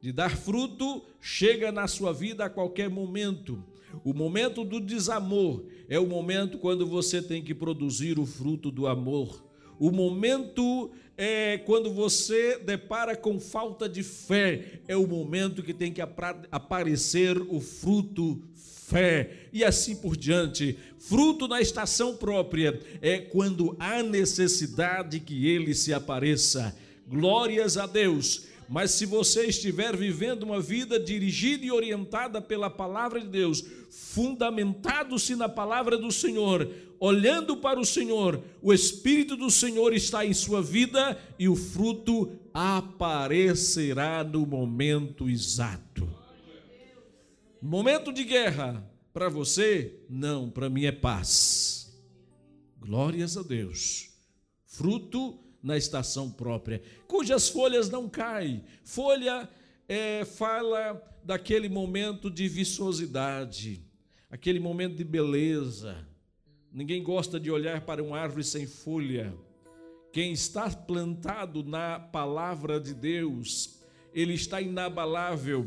de 0.00 0.12
dar 0.12 0.36
fruto 0.36 1.04
chega 1.20 1.72
na 1.72 1.88
sua 1.88 2.12
vida 2.12 2.44
a 2.44 2.50
qualquer 2.50 2.88
momento. 2.88 3.64
O 4.04 4.12
momento 4.12 4.64
do 4.64 4.80
desamor 4.80 5.64
é 5.88 5.98
o 5.98 6.06
momento 6.06 6.58
quando 6.58 6.86
você 6.86 7.22
tem 7.22 7.42
que 7.42 7.54
produzir 7.54 8.18
o 8.18 8.26
fruto 8.26 8.70
do 8.70 8.86
amor. 8.86 9.44
O 9.78 9.90
momento 9.90 10.90
é 11.16 11.58
quando 11.58 11.92
você 11.92 12.58
depara 12.58 13.16
com 13.16 13.40
falta 13.40 13.88
de 13.88 14.02
fé, 14.02 14.80
é 14.86 14.96
o 14.96 15.06
momento 15.06 15.62
que 15.62 15.74
tem 15.74 15.92
que 15.92 16.00
aparecer 16.00 17.40
o 17.40 17.60
fruto 17.60 18.42
fé 18.88 19.48
e 19.52 19.64
assim 19.64 19.96
por 19.96 20.16
diante. 20.16 20.78
Fruto 20.98 21.46
na 21.46 21.60
estação 21.60 22.16
própria 22.16 22.80
é 23.02 23.18
quando 23.18 23.76
há 23.78 24.02
necessidade 24.02 25.20
que 25.20 25.46
ele 25.46 25.74
se 25.74 25.92
apareça 25.92 26.74
glórias 27.06 27.76
a 27.76 27.86
Deus. 27.86 28.46
Mas 28.68 28.90
se 28.90 29.06
você 29.06 29.46
estiver 29.46 29.96
vivendo 29.96 30.42
uma 30.42 30.60
vida 30.60 31.00
dirigida 31.00 31.64
e 31.64 31.72
orientada 31.72 32.40
pela 32.40 32.68
palavra 32.68 33.18
de 33.20 33.28
Deus, 33.28 33.64
fundamentado-se 33.90 35.34
na 35.34 35.48
palavra 35.48 35.96
do 35.96 36.12
Senhor, 36.12 36.70
olhando 37.00 37.56
para 37.56 37.80
o 37.80 37.84
Senhor, 37.84 38.42
o 38.60 38.72
Espírito 38.72 39.36
do 39.36 39.50
Senhor 39.50 39.94
está 39.94 40.26
em 40.26 40.34
sua 40.34 40.60
vida 40.60 41.18
e 41.38 41.48
o 41.48 41.56
fruto 41.56 42.30
aparecerá 42.52 44.22
no 44.22 44.44
momento 44.44 45.30
exato. 45.30 46.06
Momento 47.62 48.12
de 48.12 48.22
guerra, 48.22 48.86
para 49.14 49.30
você, 49.30 49.98
não, 50.10 50.50
para 50.50 50.68
mim 50.68 50.84
é 50.84 50.92
paz. 50.92 51.90
Glórias 52.78 53.36
a 53.36 53.42
Deus. 53.42 54.10
Fruto 54.66 55.38
na 55.62 55.76
estação 55.76 56.30
própria, 56.30 56.82
cujas 57.06 57.48
folhas 57.48 57.90
não 57.90 58.08
caem. 58.08 58.64
Folha 58.84 59.48
é, 59.88 60.24
fala 60.24 61.02
daquele 61.24 61.68
momento 61.68 62.30
de 62.30 62.48
viçosidade, 62.48 63.82
aquele 64.30 64.60
momento 64.60 64.96
de 64.96 65.04
beleza. 65.04 66.06
Ninguém 66.72 67.02
gosta 67.02 67.40
de 67.40 67.50
olhar 67.50 67.80
para 67.82 68.02
uma 68.02 68.18
árvore 68.18 68.44
sem 68.44 68.66
folha. 68.66 69.34
Quem 70.12 70.32
está 70.32 70.70
plantado 70.70 71.62
na 71.62 71.98
palavra 71.98 72.80
de 72.80 72.94
Deus, 72.94 73.80
ele 74.14 74.34
está 74.34 74.60
inabalável. 74.60 75.66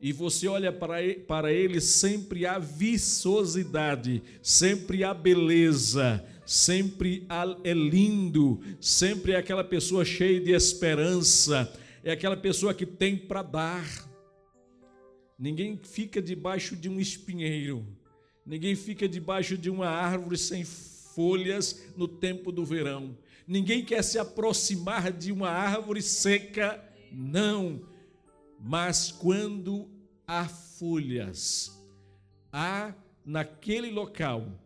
E 0.00 0.12
você 0.12 0.46
olha 0.48 0.70
para 0.72 1.02
ele, 1.02 1.20
para 1.20 1.52
ele 1.52 1.80
sempre 1.80 2.44
há 2.44 2.58
viçosidade, 2.58 4.22
sempre 4.42 5.02
há 5.02 5.14
beleza, 5.14 6.22
sempre 6.46 7.26
é 7.62 7.72
lindo, 7.72 8.60
sempre 8.80 9.32
é 9.32 9.36
aquela 9.36 9.64
pessoa 9.64 10.04
cheia 10.04 10.40
de 10.40 10.52
esperança, 10.52 11.72
é 12.02 12.12
aquela 12.12 12.36
pessoa 12.36 12.74
que 12.74 12.84
tem 12.84 13.16
para 13.16 13.42
dar. 13.42 14.08
Ninguém 15.38 15.78
fica 15.82 16.20
debaixo 16.20 16.76
de 16.76 16.88
um 16.88 17.00
espinheiro, 17.00 17.86
ninguém 18.44 18.74
fica 18.76 19.08
debaixo 19.08 19.56
de 19.56 19.70
uma 19.70 19.88
árvore 19.88 20.36
sem 20.36 20.64
folhas 20.64 21.82
no 21.96 22.06
tempo 22.06 22.52
do 22.52 22.64
verão, 22.64 23.16
ninguém 23.46 23.84
quer 23.84 24.02
se 24.02 24.18
aproximar 24.18 25.12
de 25.12 25.32
uma 25.32 25.50
árvore 25.50 26.02
seca, 26.02 26.82
não. 27.10 27.82
Mas 28.60 29.10
quando 29.10 29.88
há 30.26 30.48
folhas, 30.48 31.70
há 32.52 32.94
naquele 33.24 33.90
local 33.90 34.63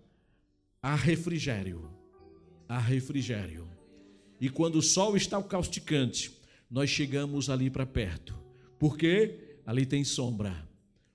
há 0.83 0.95
refrigério. 0.95 1.91
Há 2.69 2.79
refrigério. 2.79 3.69
E 4.41 4.49
quando 4.49 4.77
o 4.77 4.83
sol 4.83 5.17
está 5.17 5.43
causticante, 5.43 6.31
nós 6.71 6.91
chegamos 6.91 7.51
ali 7.51 7.71
para 7.71 7.87
perto. 7.87 8.39
Porque 8.79 9.59
ali 9.67 9.85
tem 9.85 10.05
sombra. 10.05 10.67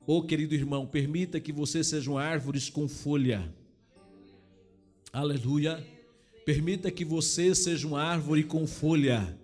Ô 0.06 0.17
oh, 0.17 0.23
querido 0.23 0.54
irmão, 0.54 0.86
permita 0.86 1.39
que 1.39 1.52
você 1.52 1.84
sejam 1.84 2.17
árvores 2.17 2.69
com 2.69 2.88
folha. 2.88 3.54
Aleluia. 5.12 5.86
Permita 6.45 6.91
que 6.91 7.06
você 7.06 7.56
seja 7.56 7.88
uma 7.88 8.02
árvore 8.02 8.43
com 8.43 8.67
folha. 8.67 9.38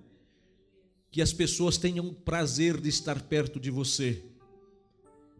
Que 1.12 1.21
as 1.21 1.32
pessoas 1.32 1.77
tenham 1.77 2.13
prazer 2.13 2.79
de 2.82 2.89
estar 2.89 3.21
perto 3.21 3.60
de 3.60 3.71
você 3.71 4.23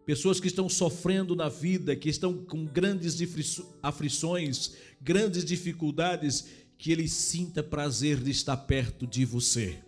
pessoas 0.04 0.40
que 0.40 0.46
estão 0.46 0.68
sofrendo 0.68 1.36
na 1.36 1.48
vida, 1.48 1.94
que 1.94 2.08
estão 2.08 2.34
com 2.34 2.64
grandes 2.64 3.16
aflições, 3.82 4.74
grandes 5.00 5.44
dificuldades, 5.44 6.46
que 6.76 6.90
ele 6.90 7.08
sinta 7.08 7.62
prazer 7.62 8.18
de 8.18 8.30
estar 8.30 8.56
perto 8.56 9.06
de 9.06 9.24
você, 9.24 9.78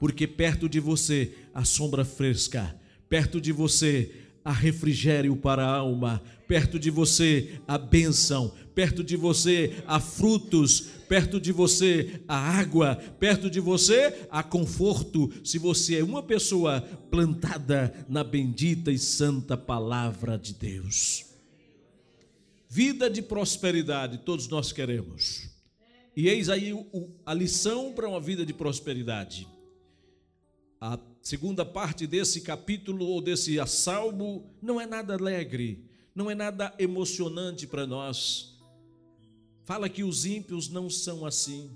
porque 0.00 0.26
perto 0.26 0.68
de 0.68 0.80
você 0.80 1.34
a 1.54 1.64
sombra 1.64 2.04
fresca, 2.04 2.78
perto 3.08 3.40
de 3.40 3.52
você 3.52 4.10
há 4.44 4.52
refrigério 4.52 5.36
para 5.36 5.64
a 5.64 5.76
alma, 5.76 6.22
perto 6.46 6.78
de 6.78 6.90
você 6.90 7.60
há 7.66 7.78
bênção, 7.78 8.52
perto 8.74 9.02
de 9.02 9.16
você 9.16 9.82
há 9.86 10.00
frutos, 10.00 10.80
perto 11.08 11.40
de 11.40 11.52
você 11.52 12.20
há 12.26 12.36
água, 12.58 12.96
perto 12.96 13.50
de 13.50 13.60
você 13.60 14.26
há 14.30 14.42
conforto, 14.42 15.32
se 15.44 15.58
você 15.58 15.98
é 15.98 16.04
uma 16.04 16.22
pessoa 16.22 16.80
plantada 17.10 18.06
na 18.08 18.24
bendita 18.24 18.90
e 18.90 18.98
santa 18.98 19.56
palavra 19.56 20.38
de 20.38 20.54
Deus. 20.54 21.26
Vida 22.68 23.10
de 23.10 23.20
prosperidade, 23.20 24.18
todos 24.18 24.48
nós 24.48 24.72
queremos. 24.72 25.50
E 26.16 26.28
eis 26.28 26.48
aí 26.48 26.72
a 27.24 27.34
lição 27.34 27.92
para 27.92 28.08
uma 28.08 28.20
vida 28.20 28.44
de 28.44 28.52
prosperidade. 28.52 29.46
A 30.80 30.98
segunda 31.22 31.64
parte 31.64 32.06
desse 32.06 32.40
capítulo 32.40 33.06
ou 33.06 33.22
desse 33.22 33.56
salmo 33.66 34.52
não 34.60 34.80
é 34.80 34.86
nada 34.86 35.14
alegre, 35.14 35.88
não 36.14 36.28
é 36.28 36.34
nada 36.34 36.74
emocionante 36.78 37.66
para 37.66 37.86
nós. 37.86 38.60
Fala 39.64 39.88
que 39.88 40.02
os 40.02 40.26
ímpios 40.26 40.68
não 40.68 40.90
são 40.90 41.24
assim. 41.24 41.70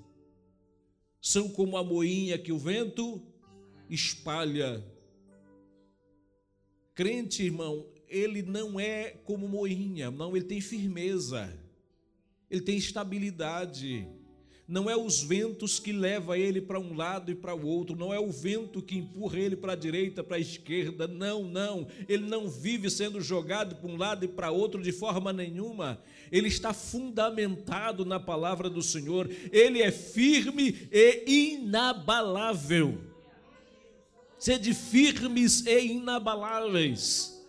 São 1.21 1.49
como 1.49 1.77
a 1.77 1.85
moinha 1.85 2.37
que 2.37 2.51
o 2.53 2.59
vento 2.59 3.23
espalha. 3.89 4.85
Crente, 6.93 7.45
irmão, 7.45 7.87
ele 8.09 8.43
não 8.43 8.81
é 8.81 9.11
como 9.11 9.49
moinha, 9.49 10.11
não, 10.11 10.37
ele 10.37 10.47
tem 10.47 10.61
firmeza, 10.61 11.57
ele 12.51 12.63
tem 12.63 12.77
estabilidade. 12.77 14.09
Não 14.69 14.91
é 14.91 14.97
os 14.97 15.23
ventos 15.23 15.79
que 15.79 15.93
leva 15.93 16.37
ele 16.37 16.61
para 16.61 16.81
um 16.81 16.97
lado 16.97 17.31
e 17.31 17.37
para 17.37 17.55
o 17.55 17.65
outro, 17.65 17.95
não 17.95 18.13
é 18.13 18.19
o 18.19 18.33
vento 18.33 18.83
que 18.83 18.99
empurra 18.99 19.39
ele 19.39 19.55
para 19.55 19.75
a 19.75 19.77
direita, 19.77 20.25
para 20.25 20.37
a 20.37 20.41
esquerda, 20.41 21.07
não, 21.07 21.45
não. 21.45 21.87
Ele 22.09 22.27
não 22.27 22.49
vive 22.49 22.91
sendo 22.91 23.21
jogado 23.21 23.77
para 23.77 23.89
um 23.89 23.97
lado 23.97 24.25
e 24.25 24.29
para 24.29 24.51
outro 24.51 24.83
de 24.83 24.91
forma 24.91 25.33
nenhuma. 25.33 26.03
Ele 26.33 26.49
está 26.49 26.75
fundamentado 26.75 28.05
na 28.05 28.19
palavra 28.19 28.69
do 28.69 28.83
Senhor, 28.83 29.31
ele 29.53 29.81
é 29.81 29.93
firme 29.93 30.89
e 30.91 31.55
inabalável. 31.55 32.99
Sede 34.37 34.75
firmes 34.75 35.65
e 35.65 35.79
inabaláveis. 35.93 37.41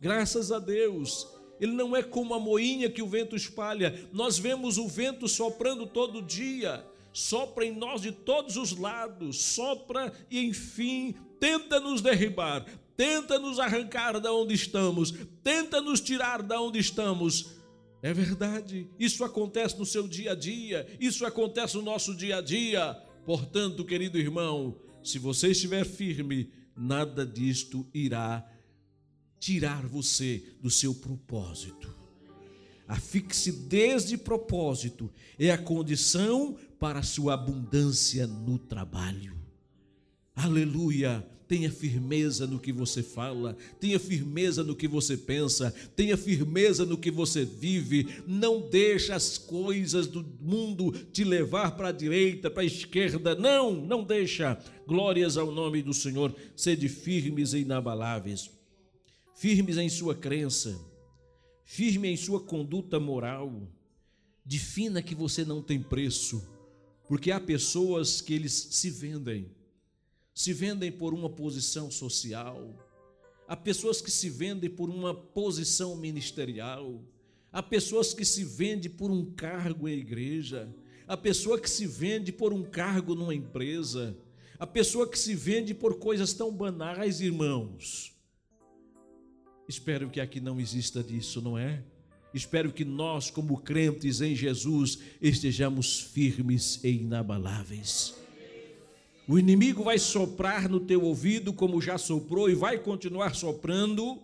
Graças 0.00 0.52
a 0.52 0.58
Deus. 0.58 1.26
Ele 1.60 1.72
não 1.72 1.96
é 1.96 2.02
como 2.02 2.34
a 2.34 2.40
moinha 2.40 2.90
que 2.90 3.02
o 3.02 3.06
vento 3.06 3.36
espalha. 3.36 4.08
Nós 4.12 4.38
vemos 4.38 4.78
o 4.78 4.88
vento 4.88 5.28
soprando 5.28 5.86
todo 5.86 6.22
dia, 6.22 6.84
sopra 7.12 7.64
em 7.64 7.72
nós 7.72 8.00
de 8.00 8.12
todos 8.12 8.56
os 8.56 8.76
lados, 8.76 9.42
sopra 9.42 10.12
e 10.30 10.40
enfim 10.40 11.14
tenta 11.42 11.80
nos 11.80 12.00
derribar, 12.00 12.64
tenta 12.96 13.36
nos 13.36 13.58
arrancar 13.58 14.20
da 14.20 14.32
onde 14.32 14.54
estamos, 14.54 15.12
tenta 15.42 15.80
nos 15.80 16.00
tirar 16.00 16.40
da 16.40 16.60
onde 16.60 16.78
estamos. 16.78 17.56
É 18.00 18.14
verdade, 18.14 18.88
isso 18.96 19.24
acontece 19.24 19.76
no 19.76 19.84
seu 19.84 20.06
dia 20.06 20.32
a 20.32 20.34
dia, 20.36 20.86
isso 21.00 21.26
acontece 21.26 21.76
no 21.76 21.82
nosso 21.82 22.14
dia 22.14 22.36
a 22.36 22.40
dia. 22.40 22.94
Portanto, 23.26 23.84
querido 23.84 24.18
irmão, 24.18 24.76
se 25.02 25.18
você 25.18 25.48
estiver 25.48 25.84
firme, 25.84 26.48
nada 26.76 27.26
disto 27.26 27.84
irá 27.92 28.48
tirar 29.42 29.84
você 29.88 30.40
do 30.62 30.70
seu 30.70 30.94
propósito. 30.94 31.92
A 32.86 32.94
fixidez 32.94 34.06
de 34.06 34.16
propósito 34.16 35.10
é 35.36 35.50
a 35.50 35.58
condição 35.58 36.56
para 36.78 37.00
a 37.00 37.02
sua 37.02 37.34
abundância 37.34 38.24
no 38.24 38.56
trabalho. 38.56 39.36
Aleluia! 40.32 41.26
Tenha 41.48 41.72
firmeza 41.72 42.46
no 42.46 42.60
que 42.60 42.72
você 42.72 43.02
fala, 43.02 43.56
tenha 43.80 43.98
firmeza 43.98 44.62
no 44.62 44.76
que 44.76 44.86
você 44.86 45.16
pensa, 45.16 45.74
tenha 45.96 46.16
firmeza 46.16 46.86
no 46.86 46.96
que 46.96 47.10
você 47.10 47.44
vive. 47.44 48.22
Não 48.26 48.70
deixe 48.70 49.12
as 49.12 49.38
coisas 49.38 50.06
do 50.06 50.24
mundo 50.40 50.92
te 51.12 51.24
levar 51.24 51.72
para 51.72 51.88
a 51.88 51.92
direita, 51.92 52.48
para 52.48 52.62
a 52.62 52.66
esquerda. 52.66 53.34
Não, 53.34 53.72
não 53.72 54.04
deixa. 54.04 54.56
Glórias 54.86 55.36
ao 55.36 55.50
nome 55.50 55.82
do 55.82 55.92
Senhor. 55.92 56.32
Sede 56.56 56.88
firmes 56.88 57.52
e 57.52 57.58
inabaláveis 57.58 58.61
firmes 59.34 59.76
em 59.76 59.88
sua 59.88 60.14
crença, 60.14 60.78
firme 61.64 62.08
em 62.08 62.16
sua 62.16 62.40
conduta 62.40 63.00
moral. 63.00 63.68
Defina 64.44 65.02
que 65.02 65.14
você 65.14 65.44
não 65.44 65.62
tem 65.62 65.80
preço, 65.80 66.46
porque 67.06 67.30
há 67.30 67.40
pessoas 67.40 68.20
que 68.20 68.34
eles 68.34 68.52
se 68.52 68.90
vendem, 68.90 69.50
se 70.34 70.52
vendem 70.52 70.90
por 70.90 71.14
uma 71.14 71.30
posição 71.30 71.90
social, 71.90 72.74
há 73.46 73.56
pessoas 73.56 74.00
que 74.00 74.10
se 74.10 74.28
vendem 74.28 74.68
por 74.68 74.90
uma 74.90 75.14
posição 75.14 75.96
ministerial, 75.96 77.04
há 77.52 77.62
pessoas 77.62 78.12
que 78.12 78.24
se 78.24 78.44
vendem 78.44 78.90
por 78.90 79.10
um 79.10 79.32
cargo 79.32 79.88
em 79.88 79.98
igreja, 79.98 80.74
há 81.06 81.16
pessoa 81.16 81.60
que 81.60 81.70
se 81.70 81.86
vende 81.86 82.32
por 82.32 82.52
um 82.52 82.64
cargo 82.64 83.14
numa 83.14 83.34
empresa, 83.34 84.16
a 84.58 84.66
pessoa 84.66 85.08
que 85.08 85.18
se 85.18 85.34
vende 85.34 85.74
por 85.74 85.98
coisas 85.98 86.32
tão 86.32 86.52
banais, 86.52 87.20
irmãos. 87.20 88.11
Espero 89.68 90.10
que 90.10 90.20
aqui 90.20 90.40
não 90.40 90.60
exista 90.60 91.02
disso, 91.02 91.40
não 91.40 91.56
é? 91.56 91.82
Espero 92.34 92.72
que 92.72 92.84
nós, 92.84 93.30
como 93.30 93.58
crentes 93.58 94.20
em 94.20 94.34
Jesus, 94.34 94.98
estejamos 95.20 96.00
firmes 96.00 96.82
e 96.82 96.90
inabaláveis. 96.90 98.14
O 99.28 99.38
inimigo 99.38 99.84
vai 99.84 99.98
soprar 99.98 100.68
no 100.68 100.80
teu 100.80 101.02
ouvido, 101.02 101.52
como 101.52 101.80
já 101.80 101.96
soprou, 101.98 102.50
e 102.50 102.54
vai 102.54 102.78
continuar 102.78 103.34
soprando, 103.34 104.18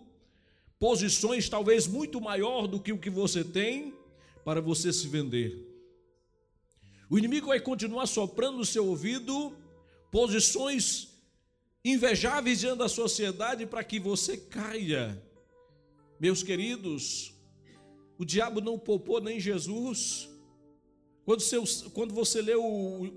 posições 0.79 1.47
talvez 1.47 1.87
muito 1.87 2.19
maior 2.19 2.67
do 2.67 2.79
que 2.79 2.91
o 2.91 2.97
que 2.97 3.09
você 3.09 3.43
tem, 3.43 3.93
para 4.43 4.59
você 4.59 4.91
se 4.91 5.07
vender. 5.07 5.65
O 7.09 7.17
inimigo 7.17 7.47
vai 7.47 7.59
continuar 7.59 8.07
soprando 8.07 8.57
no 8.57 8.65
seu 8.65 8.85
ouvido 8.87 9.53
posições 10.11 11.09
invejáveis 11.83 12.59
diante 12.59 12.79
da 12.79 12.89
sociedade 12.89 13.65
para 13.65 13.83
que 13.83 13.99
você 13.99 14.35
caia 14.35 15.21
meus 16.19 16.43
queridos, 16.43 17.33
o 18.17 18.25
diabo 18.25 18.59
não 18.59 18.77
poupou 18.77 19.21
nem 19.21 19.39
Jesus. 19.39 20.29
Quando, 21.23 21.43
quando 21.93 22.13
você 22.13 22.41
lê 22.41 22.55
o 22.55 23.13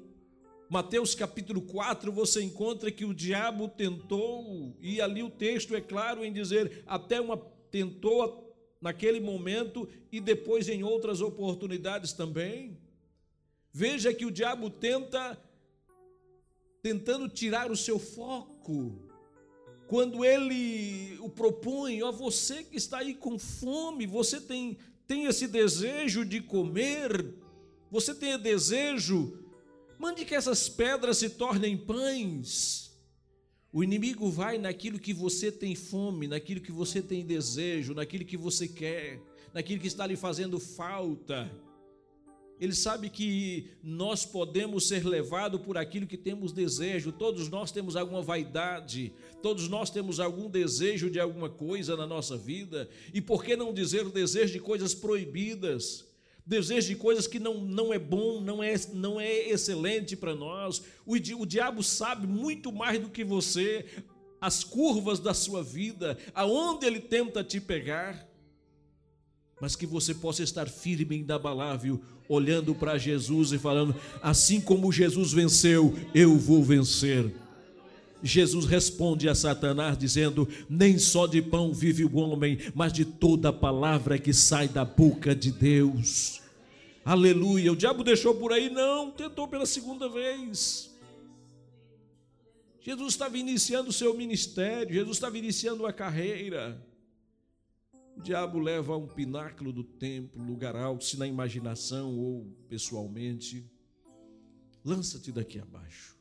Mateus 0.68 1.14
capítulo 1.14 1.60
4, 1.62 2.12
você 2.12 2.42
encontra 2.42 2.90
que 2.90 3.04
o 3.04 3.12
diabo 3.12 3.68
tentou, 3.68 4.76
e 4.80 5.00
ali 5.00 5.22
o 5.22 5.30
texto 5.30 5.74
é 5.74 5.80
claro 5.80 6.24
em 6.24 6.32
dizer, 6.32 6.84
até 6.86 7.20
uma 7.20 7.36
tentou 7.70 8.54
naquele 8.80 9.18
momento 9.18 9.88
e 10.10 10.20
depois 10.20 10.68
em 10.68 10.82
outras 10.82 11.20
oportunidades 11.20 12.12
também. 12.12 12.78
Veja 13.72 14.12
que 14.12 14.26
o 14.26 14.30
diabo 14.30 14.70
tenta 14.70 15.40
tentando 16.82 17.28
tirar 17.28 17.70
o 17.70 17.76
seu 17.76 17.98
foco 17.98 19.11
quando 19.92 20.24
ele 20.24 21.18
o 21.20 21.28
propõe, 21.28 22.02
ó, 22.02 22.10
você 22.10 22.64
que 22.64 22.78
está 22.78 23.00
aí 23.00 23.12
com 23.12 23.38
fome, 23.38 24.06
você 24.06 24.40
tem, 24.40 24.78
tem 25.06 25.26
esse 25.26 25.46
desejo 25.46 26.24
de 26.24 26.40
comer, 26.40 27.34
você 27.90 28.14
tem 28.14 28.38
desejo, 28.38 29.38
mande 29.98 30.24
que 30.24 30.34
essas 30.34 30.66
pedras 30.66 31.18
se 31.18 31.28
tornem 31.28 31.76
pães. 31.76 32.90
O 33.70 33.84
inimigo 33.84 34.30
vai 34.30 34.56
naquilo 34.56 34.98
que 34.98 35.12
você 35.12 35.52
tem 35.52 35.74
fome, 35.74 36.26
naquilo 36.26 36.62
que 36.62 36.72
você 36.72 37.02
tem 37.02 37.22
desejo, 37.22 37.92
naquilo 37.92 38.24
que 38.24 38.38
você 38.38 38.66
quer, 38.66 39.20
naquilo 39.52 39.82
que 39.82 39.88
está 39.88 40.06
lhe 40.06 40.16
fazendo 40.16 40.58
falta. 40.58 41.54
Ele 42.62 42.76
sabe 42.76 43.10
que 43.10 43.72
nós 43.82 44.24
podemos 44.24 44.86
ser 44.86 45.04
levados 45.04 45.60
por 45.62 45.76
aquilo 45.76 46.06
que 46.06 46.16
temos 46.16 46.52
desejo. 46.52 47.10
Todos 47.10 47.48
nós 47.48 47.72
temos 47.72 47.96
alguma 47.96 48.22
vaidade, 48.22 49.12
todos 49.42 49.68
nós 49.68 49.90
temos 49.90 50.20
algum 50.20 50.48
desejo 50.48 51.10
de 51.10 51.18
alguma 51.18 51.50
coisa 51.50 51.96
na 51.96 52.06
nossa 52.06 52.36
vida. 52.36 52.88
E 53.12 53.20
por 53.20 53.42
que 53.42 53.56
não 53.56 53.74
dizer 53.74 54.06
o 54.06 54.12
desejo 54.12 54.52
de 54.52 54.60
coisas 54.60 54.94
proibidas? 54.94 56.04
Desejo 56.46 56.86
de 56.86 56.94
coisas 56.94 57.26
que 57.26 57.40
não, 57.40 57.60
não 57.60 57.92
é 57.92 57.98
bom, 57.98 58.40
não 58.40 58.62
é, 58.62 58.74
não 58.92 59.20
é 59.20 59.48
excelente 59.48 60.14
para 60.14 60.32
nós. 60.32 60.84
O, 61.04 61.14
o 61.14 61.44
diabo 61.44 61.82
sabe 61.82 62.28
muito 62.28 62.70
mais 62.70 63.00
do 63.00 63.10
que 63.10 63.24
você 63.24 63.84
as 64.40 64.62
curvas 64.62 65.18
da 65.18 65.34
sua 65.34 65.64
vida, 65.64 66.16
aonde 66.32 66.86
ele 66.86 67.00
tenta 67.00 67.42
te 67.42 67.60
pegar 67.60 68.30
mas 69.62 69.76
que 69.76 69.86
você 69.86 70.12
possa 70.12 70.42
estar 70.42 70.68
firme 70.68 71.14
e 71.14 71.20
inabalável, 71.20 72.02
olhando 72.32 72.74
para 72.74 72.98
Jesus 72.98 73.52
e 73.52 73.58
falando: 73.58 73.94
assim 74.22 74.60
como 74.60 74.92
Jesus 74.92 75.32
venceu, 75.32 75.94
eu 76.14 76.36
vou 76.36 76.62
vencer. 76.62 77.32
Jesus 78.22 78.66
responde 78.66 79.28
a 79.28 79.34
Satanás 79.34 79.98
dizendo: 79.98 80.48
Nem 80.68 80.98
só 80.98 81.26
de 81.26 81.42
pão 81.42 81.72
vive 81.72 82.04
o 82.04 82.16
homem, 82.16 82.58
mas 82.74 82.92
de 82.92 83.04
toda 83.04 83.52
palavra 83.52 84.18
que 84.18 84.32
sai 84.32 84.68
da 84.68 84.84
boca 84.84 85.34
de 85.34 85.50
Deus. 85.50 86.40
Aleluia. 87.04 87.72
O 87.72 87.76
diabo 87.76 88.04
deixou 88.04 88.34
por 88.34 88.52
aí? 88.52 88.70
Não, 88.70 89.10
tentou 89.10 89.48
pela 89.48 89.66
segunda 89.66 90.08
vez. 90.08 90.92
Jesus 92.80 93.12
estava 93.12 93.38
iniciando 93.38 93.90
o 93.90 93.92
seu 93.92 94.16
ministério, 94.16 94.94
Jesus 94.94 95.16
estava 95.16 95.38
iniciando 95.38 95.86
a 95.86 95.92
carreira. 95.92 96.80
O 98.16 98.20
diabo 98.20 98.58
leva 98.58 98.92
a 98.92 98.96
um 98.96 99.06
pináculo 99.06 99.72
do 99.72 99.82
templo, 99.82 100.44
lugar 100.44 100.76
alto, 100.76 101.04
se 101.04 101.18
na 101.18 101.26
imaginação 101.26 102.18
ou 102.18 102.46
pessoalmente. 102.68 103.64
Lança-te 104.84 105.32
daqui 105.32 105.58
abaixo. 105.58 106.16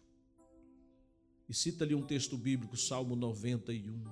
E 1.50 1.54
cita-lhe 1.54 1.94
um 1.94 2.02
texto 2.02 2.38
bíblico, 2.38 2.78
Salmo 2.78 3.16
91. 3.16 4.04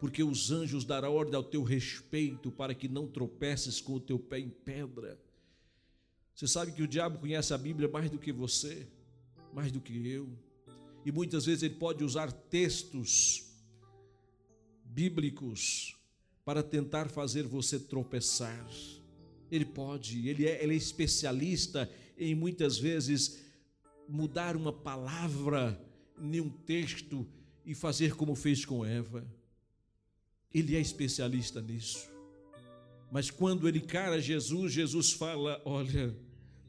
Porque 0.00 0.22
os 0.22 0.50
anjos 0.50 0.84
darão 0.84 1.14
ordem 1.14 1.36
ao 1.36 1.44
teu 1.44 1.62
respeito 1.62 2.50
para 2.50 2.74
que 2.74 2.88
não 2.88 3.06
tropeces 3.06 3.80
com 3.80 3.94
o 3.94 4.00
teu 4.00 4.18
pé 4.18 4.40
em 4.40 4.50
pedra. 4.50 5.18
Você 6.34 6.48
sabe 6.48 6.72
que 6.72 6.82
o 6.82 6.88
diabo 6.88 7.20
conhece 7.20 7.54
a 7.54 7.58
Bíblia 7.58 7.88
mais 7.88 8.10
do 8.10 8.18
que 8.18 8.32
você, 8.32 8.88
mais 9.52 9.70
do 9.70 9.80
que 9.80 10.08
eu. 10.08 10.28
E 11.06 11.12
muitas 11.12 11.46
vezes 11.46 11.62
ele 11.62 11.76
pode 11.76 12.02
usar 12.02 12.32
textos 12.32 13.54
bíblicos 14.84 15.96
para 16.44 16.62
tentar 16.62 17.08
fazer 17.08 17.44
você 17.44 17.78
tropeçar. 17.78 18.68
Ele 19.50 19.64
pode, 19.64 20.28
ele 20.28 20.46
é, 20.46 20.62
ele 20.62 20.74
é 20.74 20.76
especialista 20.76 21.90
em 22.18 22.34
muitas 22.34 22.78
vezes 22.78 23.42
mudar 24.08 24.56
uma 24.56 24.72
palavra 24.72 25.80
em 26.20 26.40
um 26.40 26.50
texto 26.50 27.26
e 27.64 27.74
fazer 27.74 28.14
como 28.14 28.34
fez 28.34 28.64
com 28.64 28.84
Eva. 28.84 29.26
Ele 30.52 30.76
é 30.76 30.80
especialista 30.80 31.60
nisso. 31.60 32.08
Mas 33.10 33.30
quando 33.30 33.68
ele 33.68 33.80
cara 33.80 34.20
Jesus, 34.20 34.72
Jesus 34.72 35.12
fala: 35.12 35.60
Olha, 35.64 36.14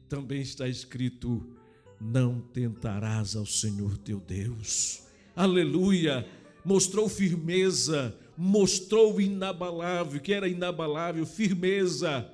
também 0.08 0.40
está 0.40 0.68
escrito: 0.68 1.56
Não 2.00 2.40
tentarás 2.40 3.36
ao 3.36 3.46
Senhor 3.46 3.96
teu 3.98 4.20
Deus. 4.20 5.02
Aleluia! 5.34 6.26
Mostrou 6.64 7.08
firmeza, 7.08 8.16
mostrou 8.36 9.20
inabalável, 9.20 10.20
que 10.20 10.32
era 10.32 10.48
inabalável, 10.48 11.24
firmeza. 11.24 12.30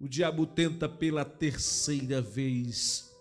O 0.00 0.08
diabo 0.08 0.46
tenta 0.46 0.88
pela 0.88 1.24
terceira 1.24 2.20
vez, 2.20 3.12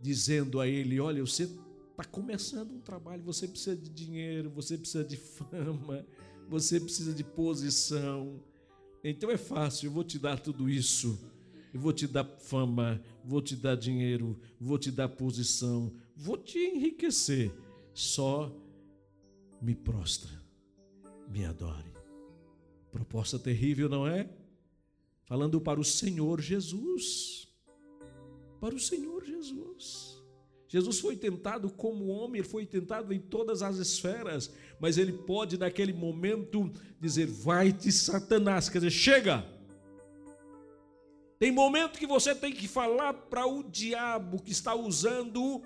dizendo 0.00 0.60
a 0.60 0.66
ele: 0.66 1.00
Olha, 1.00 1.20
você 1.20 1.44
está 1.90 2.04
começando 2.04 2.72
um 2.72 2.80
trabalho, 2.80 3.22
você 3.22 3.46
precisa 3.46 3.76
de 3.76 3.88
dinheiro, 3.90 4.50
você 4.50 4.78
precisa 4.78 5.04
de 5.04 5.16
fama, 5.16 6.06
você 6.48 6.80
precisa 6.80 7.12
de 7.12 7.24
posição. 7.24 8.40
Então 9.02 9.30
é 9.30 9.36
fácil, 9.36 9.86
eu 9.86 9.92
vou 9.92 10.04
te 10.04 10.18
dar 10.18 10.38
tudo 10.38 10.68
isso. 10.68 11.18
Eu 11.72 11.80
vou 11.80 11.92
te 11.92 12.06
dar 12.06 12.24
fama, 12.24 13.00
vou 13.22 13.42
te 13.42 13.54
dar 13.54 13.76
dinheiro, 13.76 14.40
vou 14.58 14.78
te 14.78 14.90
dar 14.90 15.08
posição, 15.08 15.92
vou 16.16 16.38
te 16.38 16.58
enriquecer. 16.58 17.52
Só 17.92 18.50
me 19.60 19.74
prostra 19.74 20.47
me 21.28 21.44
adore. 21.44 21.92
Proposta 22.90 23.38
terrível, 23.38 23.88
não 23.88 24.06
é? 24.06 24.28
Falando 25.24 25.60
para 25.60 25.78
o 25.78 25.84
Senhor 25.84 26.40
Jesus. 26.40 27.48
Para 28.60 28.74
o 28.74 28.80
Senhor 28.80 29.24
Jesus. 29.24 30.18
Jesus 30.68 31.00
foi 31.00 31.16
tentado 31.16 31.70
como 31.70 32.08
homem, 32.08 32.40
ele 32.40 32.48
foi 32.48 32.66
tentado 32.66 33.12
em 33.12 33.18
todas 33.18 33.62
as 33.62 33.76
esferas, 33.76 34.52
mas 34.78 34.98
ele 34.98 35.12
pode, 35.12 35.56
naquele 35.58 35.94
momento, 35.94 36.70
dizer: 37.00 37.26
Vai-te, 37.26 37.90
Satanás, 37.90 38.68
quer 38.68 38.78
dizer, 38.78 38.90
chega. 38.90 39.58
Tem 41.38 41.52
momento 41.52 41.98
que 41.98 42.06
você 42.06 42.34
tem 42.34 42.52
que 42.52 42.66
falar 42.66 43.14
para 43.14 43.46
o 43.46 43.62
diabo 43.62 44.42
que 44.42 44.50
está 44.50 44.74
usando 44.74 45.62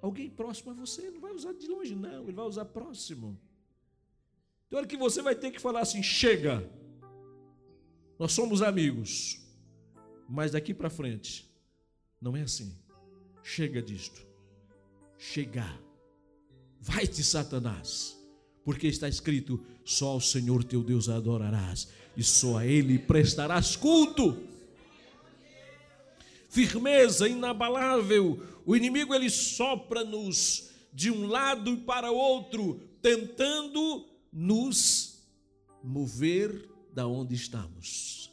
alguém 0.00 0.28
próximo 0.28 0.72
a 0.72 0.74
você, 0.74 1.02
ele 1.02 1.12
não 1.12 1.20
vai 1.20 1.32
usar 1.32 1.52
de 1.52 1.68
longe, 1.68 1.94
não, 1.94 2.24
ele 2.24 2.32
vai 2.32 2.46
usar 2.46 2.64
próximo. 2.64 3.38
Tem 4.72 4.78
hora 4.78 4.88
que 4.88 4.96
você 4.96 5.20
vai 5.20 5.34
ter 5.34 5.50
que 5.50 5.60
falar 5.60 5.80
assim: 5.80 6.02
chega, 6.02 6.66
nós 8.18 8.32
somos 8.32 8.62
amigos, 8.62 9.38
mas 10.26 10.52
daqui 10.52 10.72
para 10.72 10.88
frente, 10.88 11.46
não 12.18 12.34
é 12.34 12.40
assim. 12.40 12.74
Chega 13.42 13.82
disto, 13.82 14.26
chegar, 15.18 15.78
vai-te, 16.80 17.22
Satanás, 17.22 18.18
porque 18.64 18.86
está 18.86 19.06
escrito: 19.06 19.62
só 19.84 20.06
ao 20.06 20.22
Senhor 20.22 20.64
teu 20.64 20.82
Deus 20.82 21.10
adorarás, 21.10 21.88
e 22.16 22.22
só 22.22 22.56
a 22.56 22.66
Ele 22.66 22.98
prestarás 22.98 23.76
culto. 23.76 24.42
Firmeza 26.48 27.28
inabalável, 27.28 28.42
o 28.64 28.74
inimigo 28.74 29.14
ele 29.14 29.28
sopra-nos 29.28 30.70
de 30.94 31.10
um 31.10 31.26
lado 31.26 31.76
para 31.78 32.10
outro, 32.10 32.80
tentando 33.02 34.10
nos 34.32 35.28
mover 35.82 36.68
da 36.92 37.06
onde 37.06 37.34
estamos, 37.34 38.30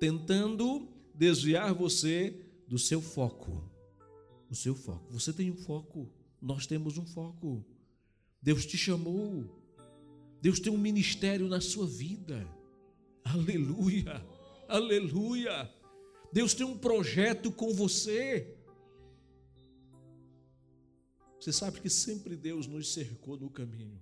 tentando 0.00 0.88
desviar 1.14 1.74
você 1.74 2.44
do 2.66 2.78
seu 2.78 3.00
foco. 3.00 3.70
O 4.48 4.54
seu 4.54 4.74
foco. 4.74 5.12
Você 5.12 5.32
tem 5.32 5.50
um 5.50 5.56
foco, 5.56 6.08
nós 6.40 6.66
temos 6.66 6.96
um 6.98 7.06
foco. 7.06 7.64
Deus 8.40 8.64
te 8.64 8.78
chamou. 8.78 9.44
Deus 10.40 10.60
tem 10.60 10.72
um 10.72 10.78
ministério 10.78 11.48
na 11.48 11.60
sua 11.60 11.86
vida. 11.86 12.46
Aleluia. 13.24 14.24
Aleluia. 14.68 15.70
Deus 16.32 16.54
tem 16.54 16.64
um 16.64 16.78
projeto 16.78 17.50
com 17.50 17.74
você. 17.74 18.56
Você 21.40 21.52
sabe 21.52 21.80
que 21.80 21.90
sempre 21.90 22.36
Deus 22.36 22.66
nos 22.66 22.92
cercou 22.92 23.36
no 23.36 23.50
caminho. 23.50 24.00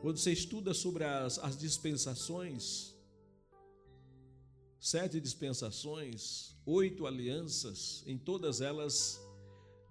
Quando 0.00 0.16
você 0.16 0.32
estuda 0.32 0.72
sobre 0.72 1.02
as, 1.04 1.38
as 1.40 1.58
dispensações, 1.58 2.94
sete 4.78 5.20
dispensações, 5.20 6.56
oito 6.64 7.04
alianças, 7.04 8.04
em 8.06 8.16
todas 8.16 8.60
elas, 8.60 9.20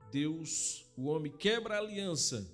Deus, 0.10 0.86
o 0.96 1.08
homem 1.08 1.32
quebra 1.32 1.76
a 1.76 1.80
aliança, 1.80 2.50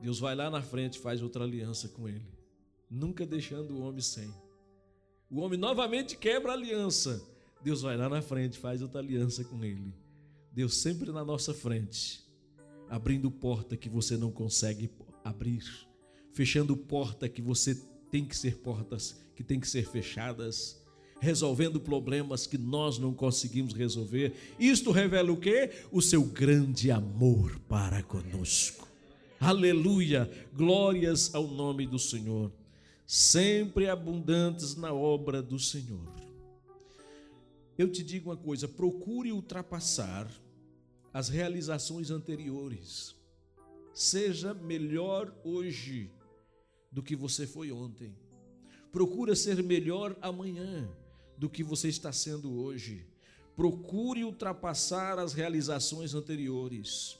Deus 0.00 0.20
vai 0.20 0.36
lá 0.36 0.48
na 0.48 0.62
frente 0.62 0.96
e 0.96 1.00
faz 1.00 1.22
outra 1.22 1.42
aliança 1.42 1.88
com 1.88 2.08
ele, 2.08 2.28
nunca 2.88 3.26
deixando 3.26 3.74
o 3.74 3.80
homem 3.80 4.00
sem. 4.00 4.32
O 5.28 5.40
homem 5.40 5.58
novamente 5.58 6.16
quebra 6.16 6.52
a 6.52 6.54
aliança, 6.54 7.20
Deus 7.62 7.82
vai 7.82 7.96
lá 7.96 8.08
na 8.08 8.22
frente 8.22 8.54
e 8.54 8.60
faz 8.60 8.80
outra 8.80 9.00
aliança 9.00 9.42
com 9.42 9.64
ele. 9.64 9.92
Deus 10.52 10.76
sempre 10.76 11.10
na 11.10 11.24
nossa 11.24 11.52
frente, 11.52 12.24
abrindo 12.88 13.28
porta 13.28 13.76
que 13.76 13.88
você 13.88 14.16
não 14.16 14.30
consegue 14.30 14.88
abrir 15.24 15.64
fechando 16.34 16.76
porta 16.76 17.28
que 17.28 17.40
você 17.40 17.74
tem 18.10 18.24
que 18.24 18.36
ser 18.36 18.58
portas 18.58 19.24
que 19.34 19.42
tem 19.42 19.58
que 19.58 19.68
ser 19.68 19.88
fechadas, 19.88 20.80
resolvendo 21.20 21.80
problemas 21.80 22.46
que 22.46 22.58
nós 22.58 22.98
não 22.98 23.12
conseguimos 23.12 23.72
resolver. 23.72 24.32
Isto 24.58 24.90
revela 24.90 25.32
o 25.32 25.36
que? 25.36 25.70
O 25.90 26.00
seu 26.00 26.22
grande 26.22 26.90
amor 26.90 27.58
para 27.68 28.02
conosco. 28.02 28.88
Aleluia! 29.40 30.30
Glórias 30.54 31.34
ao 31.34 31.46
nome 31.46 31.86
do 31.86 31.98
Senhor. 31.98 32.52
Sempre 33.06 33.88
abundantes 33.88 34.76
na 34.76 34.92
obra 34.92 35.42
do 35.42 35.58
Senhor. 35.58 36.12
Eu 37.76 37.90
te 37.90 38.02
digo 38.02 38.30
uma 38.30 38.36
coisa: 38.36 38.68
procure 38.68 39.32
ultrapassar 39.32 40.30
as 41.12 41.28
realizações 41.28 42.10
anteriores. 42.10 43.14
Seja 43.92 44.54
melhor 44.54 45.32
hoje 45.44 46.10
do 46.94 47.02
que 47.02 47.16
você 47.16 47.44
foi 47.44 47.72
ontem. 47.72 48.14
Procura 48.92 49.34
ser 49.34 49.60
melhor 49.64 50.16
amanhã 50.22 50.88
do 51.36 51.50
que 51.50 51.64
você 51.64 51.88
está 51.88 52.12
sendo 52.12 52.54
hoje. 52.54 53.04
Procure 53.56 54.22
ultrapassar 54.22 55.18
as 55.18 55.32
realizações 55.32 56.14
anteriores. 56.14 57.18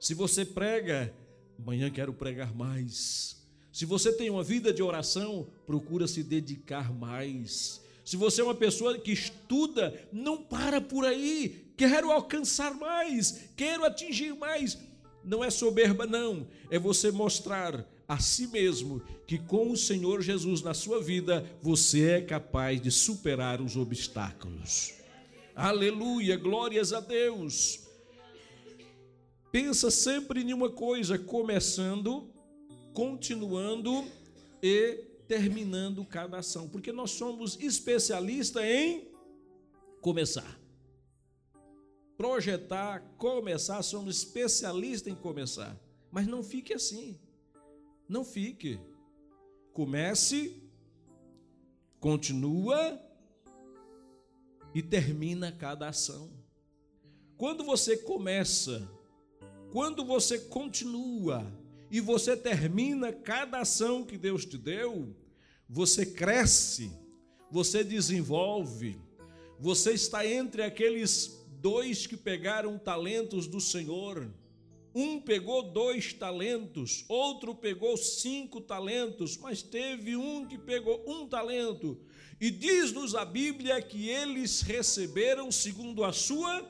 Se 0.00 0.14
você 0.14 0.46
prega, 0.46 1.14
amanhã 1.58 1.90
quero 1.90 2.14
pregar 2.14 2.54
mais. 2.54 3.46
Se 3.70 3.84
você 3.84 4.10
tem 4.10 4.30
uma 4.30 4.42
vida 4.42 4.72
de 4.72 4.82
oração, 4.82 5.46
procura 5.66 6.08
se 6.08 6.22
dedicar 6.22 6.90
mais. 6.90 7.82
Se 8.02 8.16
você 8.16 8.40
é 8.40 8.44
uma 8.44 8.54
pessoa 8.54 8.98
que 8.98 9.12
estuda, 9.12 10.08
não 10.10 10.42
para 10.42 10.80
por 10.80 11.04
aí. 11.04 11.70
Quero 11.76 12.10
alcançar 12.10 12.74
mais, 12.74 13.50
quero 13.54 13.84
atingir 13.84 14.34
mais. 14.34 14.78
Não 15.22 15.44
é 15.44 15.50
soberba, 15.50 16.06
não. 16.06 16.48
É 16.70 16.78
você 16.78 17.10
mostrar 17.10 17.86
a 18.08 18.18
si 18.18 18.46
mesmo 18.46 19.02
que 19.26 19.38
com 19.38 19.70
o 19.70 19.76
Senhor 19.76 20.22
Jesus 20.22 20.62
na 20.62 20.74
sua 20.74 21.02
vida 21.02 21.44
você 21.60 22.10
é 22.10 22.20
capaz 22.20 22.80
de 22.80 22.90
superar 22.90 23.60
os 23.60 23.76
obstáculos. 23.76 24.94
Aleluia, 25.54 26.36
glórias 26.36 26.92
a 26.92 27.00
Deus. 27.00 27.80
Pensa 29.50 29.90
sempre 29.90 30.42
em 30.42 30.52
uma 30.52 30.70
coisa, 30.70 31.18
começando, 31.18 32.28
continuando 32.92 34.04
e 34.62 35.04
terminando 35.26 36.04
cada 36.04 36.38
ação, 36.38 36.68
porque 36.68 36.92
nós 36.92 37.12
somos 37.12 37.58
especialistas 37.60 38.62
em 38.64 39.08
começar. 40.00 40.60
Projetar, 42.16 43.00
começar, 43.18 43.82
somos 43.82 44.16
especialistas 44.16 45.12
em 45.12 45.16
começar. 45.16 45.76
Mas 46.10 46.26
não 46.26 46.42
fique 46.42 46.72
assim. 46.72 47.18
Não 48.08 48.24
fique. 48.24 48.78
comece, 49.72 50.62
continua 52.00 52.98
e 54.74 54.82
termina 54.82 55.52
cada 55.52 55.88
ação. 55.88 56.30
Quando 57.36 57.62
você 57.62 57.96
começa, 57.96 58.88
quando 59.70 60.04
você 60.04 60.38
continua 60.38 61.46
e 61.90 62.00
você 62.00 62.34
termina 62.36 63.12
cada 63.12 63.60
ação 63.60 64.04
que 64.04 64.16
Deus 64.16 64.46
te 64.46 64.56
deu, 64.56 65.14
você 65.68 66.06
cresce, 66.06 66.90
você 67.50 67.84
desenvolve, 67.84 68.98
você 69.58 69.92
está 69.92 70.26
entre 70.26 70.62
aqueles 70.62 71.44
dois 71.60 72.06
que 72.06 72.16
pegaram 72.16 72.78
talentos 72.78 73.46
do 73.46 73.60
Senhor. 73.60 74.30
Um 74.98 75.20
pegou 75.20 75.62
dois 75.62 76.14
talentos, 76.14 77.04
outro 77.06 77.54
pegou 77.54 77.98
cinco 77.98 78.62
talentos, 78.62 79.36
mas 79.36 79.60
teve 79.60 80.16
um 80.16 80.46
que 80.46 80.56
pegou 80.56 81.04
um 81.06 81.28
talento. 81.28 82.00
E 82.40 82.50
diz-nos 82.50 83.14
a 83.14 83.22
Bíblia 83.22 83.82
que 83.82 84.08
eles 84.08 84.62
receberam 84.62 85.52
segundo 85.52 86.02
a 86.02 86.14
sua 86.14 86.66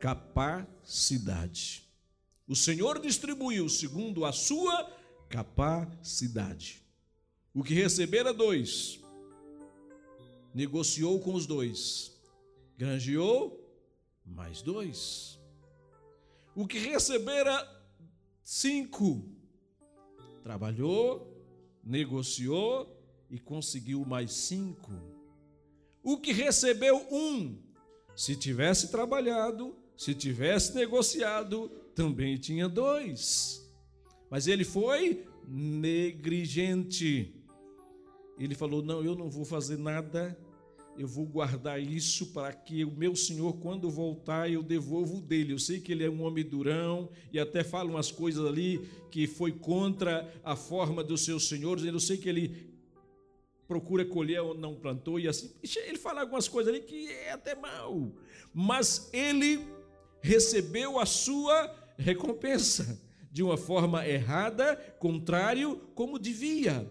capacidade. 0.00 1.84
O 2.48 2.56
Senhor 2.56 2.98
distribuiu 2.98 3.68
segundo 3.68 4.24
a 4.24 4.32
sua 4.32 4.92
capacidade. 5.28 6.82
O 7.54 7.62
que 7.62 7.74
recebera 7.74 8.34
dois, 8.34 8.98
negociou 10.52 11.20
com 11.20 11.34
os 11.34 11.46
dois, 11.46 12.12
granjeou 12.76 13.64
mais 14.26 14.62
dois. 14.62 15.33
O 16.54 16.66
que 16.66 16.78
recebera 16.78 17.68
cinco, 18.42 19.24
trabalhou, 20.42 21.34
negociou 21.82 22.96
e 23.28 23.38
conseguiu 23.38 24.04
mais 24.04 24.32
cinco. 24.32 24.92
O 26.02 26.18
que 26.18 26.32
recebeu 26.32 27.06
um, 27.10 27.58
se 28.14 28.36
tivesse 28.36 28.90
trabalhado, 28.90 29.74
se 29.96 30.14
tivesse 30.14 30.74
negociado, 30.74 31.68
também 31.94 32.36
tinha 32.36 32.68
dois. 32.68 33.68
Mas 34.30 34.46
ele 34.46 34.64
foi 34.64 35.26
negligente. 35.48 37.34
Ele 38.38 38.54
falou: 38.54 38.82
Não, 38.82 39.02
eu 39.02 39.14
não 39.14 39.30
vou 39.30 39.44
fazer 39.44 39.78
nada 39.78 40.38
eu 40.96 41.08
vou 41.08 41.26
guardar 41.26 41.80
isso 41.80 42.26
para 42.26 42.52
que 42.52 42.84
o 42.84 42.90
meu 42.90 43.16
senhor, 43.16 43.54
quando 43.54 43.90
voltar, 43.90 44.50
eu 44.50 44.62
devolvo 44.62 45.20
dele. 45.20 45.52
Eu 45.52 45.58
sei 45.58 45.80
que 45.80 45.90
ele 45.90 46.04
é 46.04 46.10
um 46.10 46.22
homem 46.22 46.44
durão 46.44 47.10
e 47.32 47.38
até 47.38 47.64
fala 47.64 47.90
umas 47.90 48.10
coisas 48.10 48.44
ali 48.46 48.88
que 49.10 49.26
foi 49.26 49.52
contra 49.52 50.32
a 50.44 50.54
forma 50.54 51.02
dos 51.02 51.24
seus 51.24 51.48
senhores. 51.48 51.84
Eu 51.84 51.98
sei 51.98 52.16
que 52.16 52.28
ele 52.28 52.72
procura 53.66 54.04
colher 54.04 54.40
onde 54.42 54.60
não 54.60 54.74
plantou 54.74 55.18
e 55.18 55.26
assim. 55.26 55.52
Ele 55.84 55.98
fala 55.98 56.20
algumas 56.20 56.46
coisas 56.46 56.72
ali 56.72 56.82
que 56.82 57.08
é 57.08 57.32
até 57.32 57.54
mal, 57.54 58.12
mas 58.52 59.10
ele 59.12 59.66
recebeu 60.20 60.98
a 61.00 61.06
sua 61.06 61.74
recompensa 61.98 63.00
de 63.32 63.42
uma 63.42 63.56
forma 63.56 64.06
errada, 64.06 64.76
contrário 65.00 65.76
como 65.94 66.20
devia. 66.20 66.88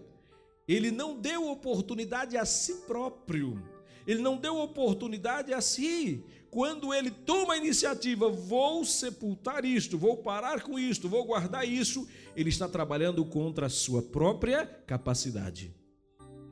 Ele 0.68 0.90
não 0.90 1.18
deu 1.18 1.50
oportunidade 1.50 2.36
a 2.36 2.44
si 2.44 2.74
próprio 2.86 3.73
ele 4.06 4.22
não 4.22 4.36
deu 4.36 4.56
oportunidade 4.56 5.52
a 5.52 5.60
si. 5.60 6.24
Quando 6.50 6.94
ele 6.94 7.10
toma 7.10 7.54
a 7.54 7.56
iniciativa, 7.56 8.28
vou 8.28 8.84
sepultar 8.84 9.64
isto, 9.64 9.98
vou 9.98 10.18
parar 10.18 10.62
com 10.62 10.78
isto, 10.78 11.08
vou 11.08 11.24
guardar 11.24 11.66
isso, 11.66 12.06
ele 12.36 12.48
está 12.48 12.68
trabalhando 12.68 13.24
contra 13.24 13.66
a 13.66 13.70
sua 13.70 14.00
própria 14.00 14.64
capacidade. 14.64 15.74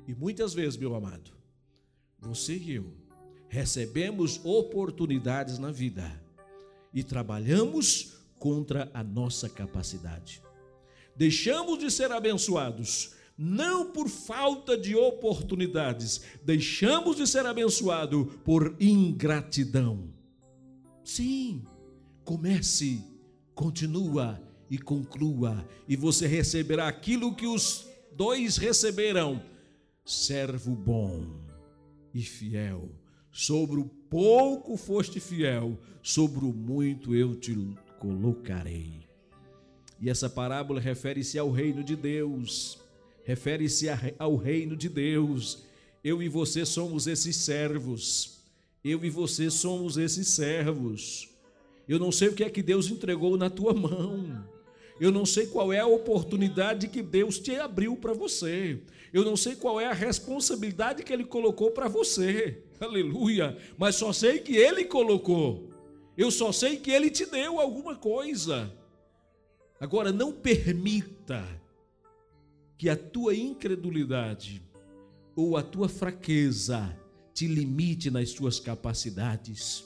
E 0.09 0.15
muitas 0.15 0.53
vezes, 0.53 0.77
meu 0.77 0.95
amado, 0.95 1.31
você 2.19 2.57
e 2.57 2.73
eu 2.73 2.93
recebemos 3.49 4.41
oportunidades 4.45 5.59
na 5.59 5.71
vida 5.71 6.11
e 6.93 7.05
trabalhamos 7.05 8.15
contra 8.39 8.91
a 8.93 9.05
nossa 9.05 9.49
capacidade. 9.49 10.43
Deixamos 11.15 11.79
de 11.79 11.91
ser 11.91 12.11
abençoados 12.11 13.15
não 13.43 13.91
por 13.91 14.09
falta 14.09 14.79
de 14.79 14.95
oportunidades, 14.95 16.21
deixamos 16.45 17.17
de 17.17 17.27
ser 17.27 17.45
abençoado 17.45 18.27
por 18.45 18.77
ingratidão. 18.79 20.15
Sim, 21.03 21.65
comece, 22.25 23.03
continua 23.53 24.41
e 24.71 24.79
conclua, 24.79 25.69
e 25.89 25.97
você 25.97 26.29
receberá 26.29 26.87
aquilo 26.87 27.35
que 27.35 27.45
os 27.45 27.85
dois 28.17 28.57
receberão: 28.57 29.43
servo 30.05 30.77
bom 30.77 31.27
e 32.15 32.23
fiel. 32.23 32.91
Sobre 33.33 33.81
o 33.81 33.87
pouco 34.09 34.77
foste 34.77 35.19
fiel, 35.19 35.77
sobre 36.01 36.45
o 36.45 36.53
muito 36.53 37.13
eu 37.13 37.35
te 37.35 37.57
colocarei. 37.99 39.01
E 40.01 40.09
essa 40.09 40.31
parábola 40.31 40.81
refere-se 40.81 41.39
ao 41.39 41.51
reino 41.51 41.83
de 41.83 41.97
Deus 41.97 42.82
refere-se 43.25 43.87
ao 44.19 44.37
reino 44.37 44.77
de 44.77 44.89
Deus. 44.89 45.65
Eu 46.03 46.23
e 46.23 46.29
você 46.29 46.65
somos 46.67 47.07
esses 47.07 47.37
servos. 47.37 48.41
Eu 48.85 49.05
e 49.05 49.11
você 49.11 49.51
somos 49.51 49.97
esses 49.97 50.29
servos. 50.29 51.29
Eu 51.89 51.99
não 51.99 52.11
sei 52.11 52.29
o 52.29 52.35
que 52.35 52.45
é 52.45 52.51
que 52.51 52.63
Deus 52.63 52.91
entregou 52.91 53.37
na 53.37 53.49
tua 53.49 53.73
mão. 53.73 54.45
Eu 55.01 55.11
não 55.11 55.25
sei 55.25 55.47
qual 55.47 55.73
é 55.73 55.81
a 55.81 55.87
oportunidade 55.87 56.89
que 56.89 57.03
Deus 57.03 57.39
te 57.39 57.57
abriu 57.57 57.97
para 57.97 58.13
você. 58.13 58.81
Eu 59.13 59.25
não 59.25 59.37
sei 59.37 59.55
qual 59.55 59.81
é 59.81 59.87
a 59.87 59.93
responsabilidade 59.93 61.03
que 61.03 61.13
Ele 61.13 61.25
colocou 61.25 61.71
para 61.71 61.89
você. 61.89 62.63
Aleluia. 62.81 63.57
Mas 63.77 63.97
só 63.97 64.13
sei 64.13 64.39
que 64.39 64.57
Ele 64.57 64.85
colocou. 64.85 65.71
Eu 66.17 66.31
só 66.31 66.51
sei 66.53 66.77
que 66.77 66.91
Ele 66.91 67.11
te 67.11 67.27
deu 67.27 67.61
alguma 67.61 67.95
coisa. 67.95 68.73
Agora, 69.81 70.13
não 70.13 70.33
permita 70.33 71.45
que 72.83 72.91
a 72.91 72.97
tua 72.97 73.33
incredulidade 73.33 74.61
ou 75.37 75.57
a 75.57 75.63
tua 75.63 75.89
fraqueza 75.89 76.99
te 77.33 77.47
limite 77.47 78.11
nas 78.11 78.33
tuas 78.33 78.59
capacidades. 78.59 79.85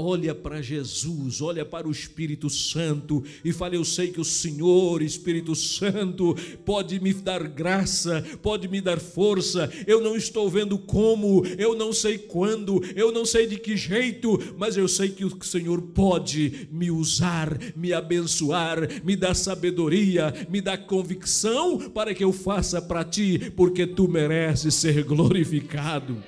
Olha 0.00 0.32
para 0.32 0.62
Jesus, 0.62 1.42
olha 1.42 1.64
para 1.64 1.88
o 1.88 1.90
Espírito 1.90 2.48
Santo 2.48 3.24
e 3.44 3.52
fale: 3.52 3.76
Eu 3.76 3.84
sei 3.84 4.12
que 4.12 4.20
o 4.20 4.24
Senhor, 4.24 5.02
Espírito 5.02 5.56
Santo, 5.56 6.36
pode 6.64 7.00
me 7.00 7.12
dar 7.12 7.48
graça, 7.48 8.24
pode 8.40 8.68
me 8.68 8.80
dar 8.80 9.00
força. 9.00 9.68
Eu 9.88 10.00
não 10.00 10.14
estou 10.14 10.48
vendo 10.48 10.78
como, 10.78 11.44
eu 11.58 11.74
não 11.74 11.92
sei 11.92 12.16
quando, 12.16 12.80
eu 12.94 13.10
não 13.10 13.26
sei 13.26 13.48
de 13.48 13.58
que 13.58 13.76
jeito, 13.76 14.38
mas 14.56 14.76
eu 14.76 14.86
sei 14.86 15.08
que 15.08 15.24
o 15.24 15.44
Senhor 15.44 15.82
pode 15.82 16.68
me 16.70 16.92
usar, 16.92 17.58
me 17.74 17.92
abençoar, 17.92 19.02
me 19.02 19.16
dar 19.16 19.34
sabedoria, 19.34 20.32
me 20.48 20.60
dar 20.60 20.78
convicção 20.78 21.90
para 21.90 22.14
que 22.14 22.22
eu 22.22 22.32
faça 22.32 22.80
para 22.80 23.02
ti, 23.02 23.52
porque 23.56 23.84
tu 23.84 24.06
mereces 24.06 24.76
ser 24.76 25.02
glorificado. 25.02 26.22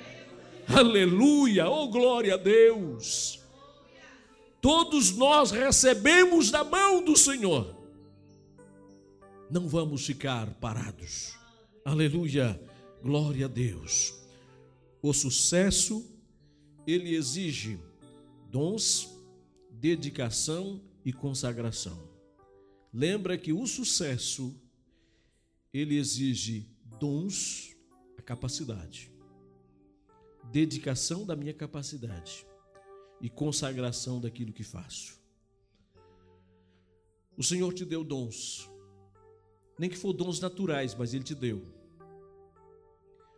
Aleluia, 0.67 1.69
oh 1.69 1.87
glória 1.87 2.33
a 2.33 2.37
Deus. 2.37 3.40
Todos 4.61 5.11
nós 5.11 5.49
recebemos 5.49 6.51
da 6.51 6.63
mão 6.63 7.03
do 7.03 7.17
Senhor. 7.17 7.75
Não 9.49 9.67
vamos 9.67 10.05
ficar 10.05 10.53
parados. 10.59 11.35
Aleluia, 11.83 12.61
glória 13.01 13.47
a 13.47 13.49
Deus. 13.49 14.13
O 15.01 15.11
sucesso, 15.13 16.07
ele 16.85 17.15
exige 17.15 17.79
dons, 18.51 19.09
dedicação 19.71 20.79
e 21.03 21.11
consagração. 21.11 22.07
Lembra 22.93 23.39
que 23.39 23.51
o 23.51 23.65
sucesso, 23.65 24.55
ele 25.73 25.97
exige 25.97 26.69
dons, 26.99 27.75
a 28.15 28.21
capacidade, 28.21 29.11
dedicação 30.51 31.25
da 31.25 31.35
minha 31.35 31.53
capacidade 31.53 32.45
e 33.21 33.29
consagração 33.29 34.19
daquilo 34.19 34.51
que 34.51 34.63
faço. 34.63 35.19
O 37.37 37.43
Senhor 37.43 37.73
te 37.73 37.85
deu 37.85 38.03
dons, 38.03 38.69
nem 39.77 39.89
que 39.89 39.97
for 39.97 40.13
dons 40.13 40.39
naturais, 40.39 40.93
mas 40.95 41.13
Ele 41.13 41.23
te 41.23 41.35
deu. 41.35 41.61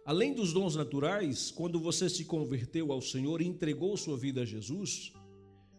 Além 0.06 0.34
dos 0.34 0.52
dons 0.52 0.76
naturais, 0.76 1.52
quando 1.52 1.80
você 1.80 2.10
se 2.10 2.26
converteu 2.26 2.92
ao 2.92 3.02
Senhor 3.02 3.42
e 3.42 3.48
entregou 3.48 3.96
sua 3.96 4.18
vida 4.18 4.42
a 4.42 4.46
Jesus, 4.46 5.14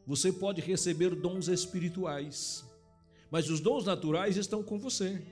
você 0.06 0.32
pode 0.32 0.60
receber 0.60 1.14
dons 1.14 1.48
espirituais, 1.48 2.64
mas 3.30 3.50
os 3.50 3.60
dons 3.60 3.84
naturais 3.84 4.36
estão 4.36 4.62
com 4.62 4.78
você. 4.78 5.22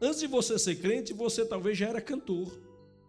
Antes 0.00 0.20
de 0.20 0.26
você 0.26 0.58
ser 0.58 0.76
crente, 0.76 1.12
você 1.12 1.44
talvez 1.44 1.76
já 1.76 1.88
era 1.88 2.00
cantor. 2.00 2.58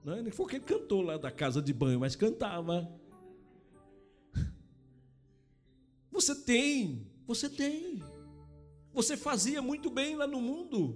Né? 0.04 0.22
Nem 0.22 0.32
foi 0.32 0.46
que 0.48 0.56
ele 0.58 0.66
cantou 0.66 1.02
lá 1.02 1.18
da 1.18 1.32
casa 1.32 1.62
de 1.62 1.74
banho, 1.74 2.00
mas 2.00 2.16
cantava. 2.16 2.88
Você 6.22 6.36
tem, 6.36 7.08
você 7.26 7.50
tem. 7.50 8.04
Você 8.94 9.18
fazia 9.18 9.60
muito 9.60 9.90
bem 9.90 10.16
lá 10.16 10.28
no 10.28 10.40
mundo. 10.40 10.96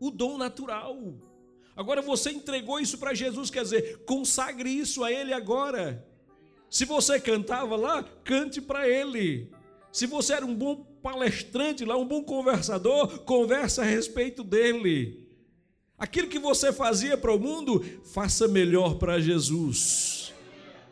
o 0.00 0.10
dom 0.10 0.36
natural. 0.36 0.96
Agora 1.76 2.02
você 2.02 2.30
entregou 2.30 2.80
isso 2.80 2.98
para 2.98 3.14
Jesus, 3.14 3.50
quer 3.50 3.62
dizer, 3.62 4.04
consagre 4.04 4.68
isso 4.68 5.04
a 5.04 5.12
Ele 5.12 5.32
agora. 5.32 6.04
Se 6.68 6.84
você 6.84 7.20
cantava 7.20 7.76
lá, 7.76 8.02
cante 8.24 8.60
para 8.60 8.88
Ele. 8.88 9.48
Se 9.92 10.06
você 10.06 10.32
era 10.32 10.44
um 10.44 10.54
bom 10.54 10.84
palestrante 11.00 11.84
lá, 11.84 11.96
um 11.96 12.06
bom 12.06 12.24
conversador, 12.24 13.20
conversa 13.20 13.82
a 13.82 13.84
respeito 13.84 14.42
dele. 14.42 15.24
Aquilo 15.96 16.28
que 16.28 16.38
você 16.38 16.72
fazia 16.72 17.16
para 17.16 17.32
o 17.32 17.38
mundo, 17.38 17.80
faça 18.12 18.48
melhor 18.48 18.96
para 18.96 19.20
Jesus. 19.20 20.32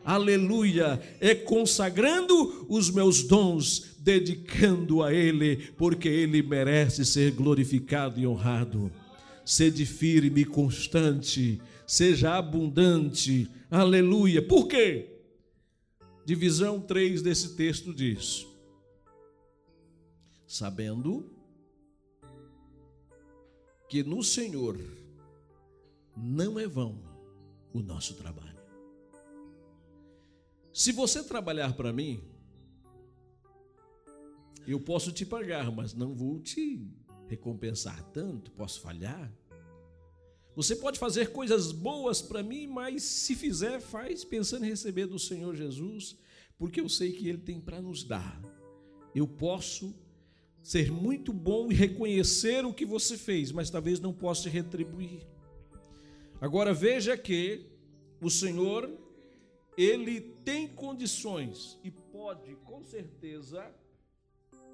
Aleluia! 0.07 1.01
É 1.19 1.35
consagrando 1.35 2.65
os 2.69 2.89
meus 2.89 3.23
dons, 3.23 3.97
dedicando 3.99 5.03
a 5.03 5.13
Ele, 5.13 5.57
porque 5.73 6.07
Ele 6.07 6.41
merece 6.41 7.03
ser 7.03 7.33
glorificado 7.33 8.17
e 8.17 8.25
honrado. 8.25 8.89
Sede 9.43 9.85
firme 9.85 10.41
e 10.41 10.45
constante, 10.45 11.59
seja 11.85 12.37
abundante. 12.37 13.51
Aleluia! 13.69 14.41
Por 14.41 14.69
quê? 14.69 15.09
Divisão 16.25 16.79
3 16.79 17.21
desse 17.21 17.57
texto 17.57 17.93
diz: 17.93 18.47
Sabendo 20.47 21.29
que 23.89 24.03
no 24.03 24.23
Senhor 24.23 24.79
não 26.15 26.57
é 26.57 26.65
vão 26.65 26.97
o 27.73 27.81
nosso 27.81 28.13
trabalho. 28.13 28.46
Se 30.77 30.91
você 30.91 31.23
trabalhar 31.23 31.73
para 31.73 31.91
mim, 31.91 32.21
eu 34.67 34.79
posso 34.79 35.11
te 35.11 35.25
pagar, 35.25 35.71
mas 35.71 35.95
não 35.95 36.13
vou 36.13 36.39
te 36.39 36.87
recompensar 37.27 38.03
tanto, 38.11 38.51
posso 38.51 38.79
falhar. 38.81 39.33
Você 40.55 40.75
pode 40.75 40.99
fazer 40.99 41.31
coisas 41.31 41.71
boas 41.71 42.21
para 42.21 42.43
mim, 42.43 42.67
mas 42.67 43.01
se 43.01 43.35
fizer, 43.35 43.79
faz 43.79 44.23
pensando 44.23 44.65
em 44.65 44.69
receber 44.69 45.07
do 45.07 45.17
Senhor 45.17 45.55
Jesus, 45.55 46.15
porque 46.59 46.79
eu 46.79 46.87
sei 46.87 47.11
que 47.11 47.27
Ele 47.27 47.39
tem 47.39 47.59
para 47.59 47.81
nos 47.81 48.03
dar. 48.03 48.39
Eu 49.15 49.27
posso 49.27 49.95
ser 50.61 50.91
muito 50.91 51.33
bom 51.33 51.71
e 51.71 51.73
reconhecer 51.73 52.63
o 52.63 52.71
que 52.71 52.85
você 52.85 53.17
fez, 53.17 53.51
mas 53.51 53.71
talvez 53.71 53.99
não 53.99 54.13
possa 54.13 54.47
retribuir. 54.47 55.25
Agora 56.39 56.71
veja 56.71 57.17
que 57.17 57.65
o 58.21 58.29
Senhor, 58.29 59.06
Ele 59.77 60.19
tem 60.43 60.67
condições 60.67 61.79
e 61.83 61.91
pode, 61.91 62.55
com 62.65 62.83
certeza, 62.83 63.71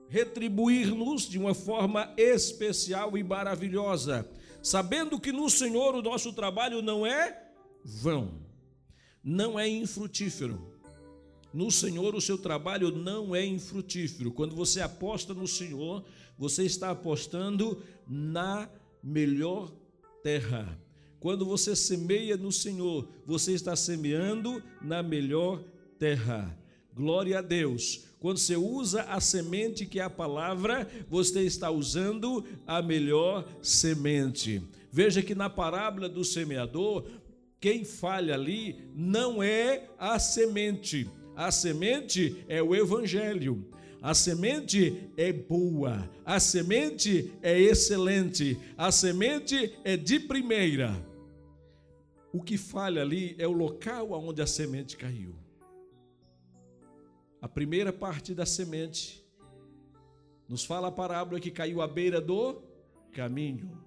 retribuir-nos 0.08 1.24
de 1.24 1.38
uma 1.38 1.54
forma 1.54 2.14
especial 2.18 3.18
e 3.18 3.24
maravilhosa 3.24 4.28
sabendo 4.64 5.20
que 5.20 5.34
no 5.34 5.50
Senhor 5.50 5.94
o 5.94 6.02
nosso 6.02 6.32
trabalho 6.32 6.82
não 6.82 7.06
é 7.06 7.52
vão, 7.84 8.42
não 9.22 9.60
é 9.60 9.68
infrutífero. 9.68 10.72
No 11.54 11.70
Senhor 11.70 12.16
o 12.16 12.22
seu 12.22 12.38
trabalho 12.38 12.90
não 12.90 13.36
é 13.36 13.46
infrutífero. 13.46 14.32
Quando 14.32 14.56
você 14.56 14.82
aposta 14.82 15.34
no 15.34 15.48
Senhor, 15.48 16.04
você 16.38 16.64
está 16.64 16.92
apostando 16.92 17.84
na 18.08 18.70
melhor 19.04 19.70
terra. 20.24 20.80
Quando 21.24 21.46
você 21.46 21.74
semeia 21.74 22.36
no 22.36 22.52
Senhor, 22.52 23.08
você 23.26 23.54
está 23.54 23.78
semeando 23.78 24.62
na 24.82 25.02
melhor 25.02 25.64
terra. 25.98 26.54
Glória 26.94 27.40
a 27.40 27.42
Deus. 27.42 28.04
Quando 28.20 28.40
você 28.40 28.58
usa 28.58 29.04
a 29.04 29.22
semente 29.22 29.86
que 29.86 30.02
é 30.02 30.04
a 30.04 30.10
palavra, 30.10 30.86
você 31.10 31.44
está 31.44 31.72
usando 31.72 32.44
a 32.68 32.82
melhor 32.82 33.48
semente. 33.62 34.62
Veja 34.92 35.22
que 35.22 35.34
na 35.34 35.50
parábola 35.50 36.10
do 36.10 36.26
semeador, 36.26 37.06
quem 37.58 37.86
falha 37.86 38.34
ali 38.34 38.76
não 38.94 39.42
é 39.42 39.88
a 39.98 40.20
semente. 40.20 41.10
A 41.38 41.52
semente 41.52 42.44
é 42.50 42.62
o 42.62 42.76
evangelho. 42.76 43.66
A 44.02 44.14
semente 44.14 45.10
é 45.16 45.32
boa, 45.32 46.12
a 46.26 46.38
semente 46.38 47.32
é 47.42 47.58
excelente, 47.58 48.60
a 48.78 48.92
semente 48.92 49.74
é 49.86 49.96
de 49.96 50.20
primeira. 50.20 51.13
O 52.34 52.42
que 52.42 52.58
falha 52.58 53.04
ali 53.04 53.36
é 53.38 53.48
o 53.48 53.52
local 53.52 54.12
onde 54.14 54.42
a 54.42 54.48
semente 54.48 54.98
caiu. 54.98 55.36
A 57.40 57.48
primeira 57.48 57.94
parte 57.94 58.34
da 58.34 58.44
semente 58.44 59.24
nos 60.50 60.66
fala 60.66 60.88
a 60.88 60.92
parábola 60.92 61.40
que 61.40 61.52
caiu 61.52 61.80
à 61.80 61.88
beira 61.88 62.20
do 62.20 62.60
caminho. 63.12 63.80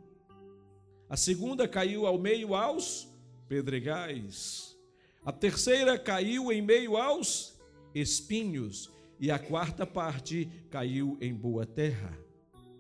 A 1.09 1.17
segunda 1.17 1.67
caiu 1.67 2.07
ao 2.07 2.19
meio 2.19 2.55
aos 2.55 3.09
pedregais. 3.49 4.79
A 5.25 5.33
terceira 5.33 5.99
caiu 5.99 6.53
em 6.53 6.63
meio 6.63 6.97
aos 6.97 7.59
espinhos. 7.93 8.93
E 9.19 9.31
a 9.31 9.39
quarta 9.41 9.85
parte 9.87 10.49
caiu 10.71 11.19
em 11.21 11.35
boa 11.35 11.67
terra. 11.67 12.17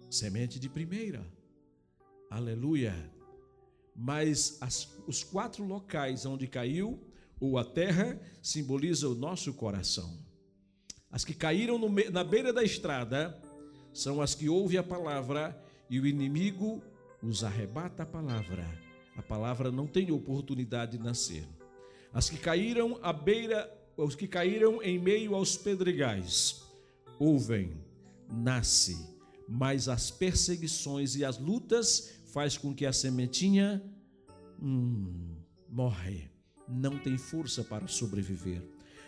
Semente 0.09 0.61
de 0.61 0.69
primeira. 0.69 1.27
Aleluia. 2.31 3.16
Mas 3.97 4.59
as, 4.61 4.89
os 5.07 5.25
quatro 5.25 5.65
locais 5.65 6.27
onde 6.27 6.47
caiu, 6.47 7.01
ou 7.41 7.59
a 7.59 7.65
terra, 7.65 8.21
simboliza 8.43 9.09
o 9.09 9.15
nosso 9.15 9.55
coração. 9.55 10.19
As 11.11 11.25
que 11.25 11.33
caíram 11.33 11.79
no, 11.79 11.89
na 12.11 12.23
beira 12.23 12.53
da 12.53 12.63
estrada 12.63 13.41
são 13.93 14.21
as 14.21 14.35
que 14.35 14.49
ouvem 14.49 14.79
a 14.79 14.83
palavra 14.83 15.59
e 15.89 15.99
o 15.99 16.07
inimigo 16.07 16.83
os 17.23 17.43
arrebata 17.43 18.03
a 18.03 18.07
palavra. 18.07 18.67
A 19.17 19.23
palavra 19.23 19.71
não 19.73 19.87
tem 19.87 20.11
oportunidade 20.11 20.99
de 20.99 21.03
nascer. 21.03 21.47
As 22.13 22.29
que 22.29 22.37
caíram 22.37 22.99
à 23.03 23.13
beira, 23.13 23.73
os 23.97 24.15
que 24.15 24.29
caíram 24.29 24.83
em 24.83 24.99
meio 24.99 25.35
aos 25.35 25.57
pedregais, 25.57 26.63
ouvem, 27.19 27.73
nasce, 28.31 28.97
mas 29.49 29.89
as 29.89 30.11
perseguições 30.11 31.17
e 31.17 31.25
as 31.25 31.39
lutas 31.39 32.21
faz 32.37 32.59
com 32.59 32.75
que 32.75 32.85
a 32.85 32.93
sementinha 32.93 33.83
hum, 34.63 35.37
morre, 35.71 36.29
não 36.69 36.99
tem 36.99 37.17
força 37.17 37.65
para 37.65 37.89
sobreviver. 37.89 38.63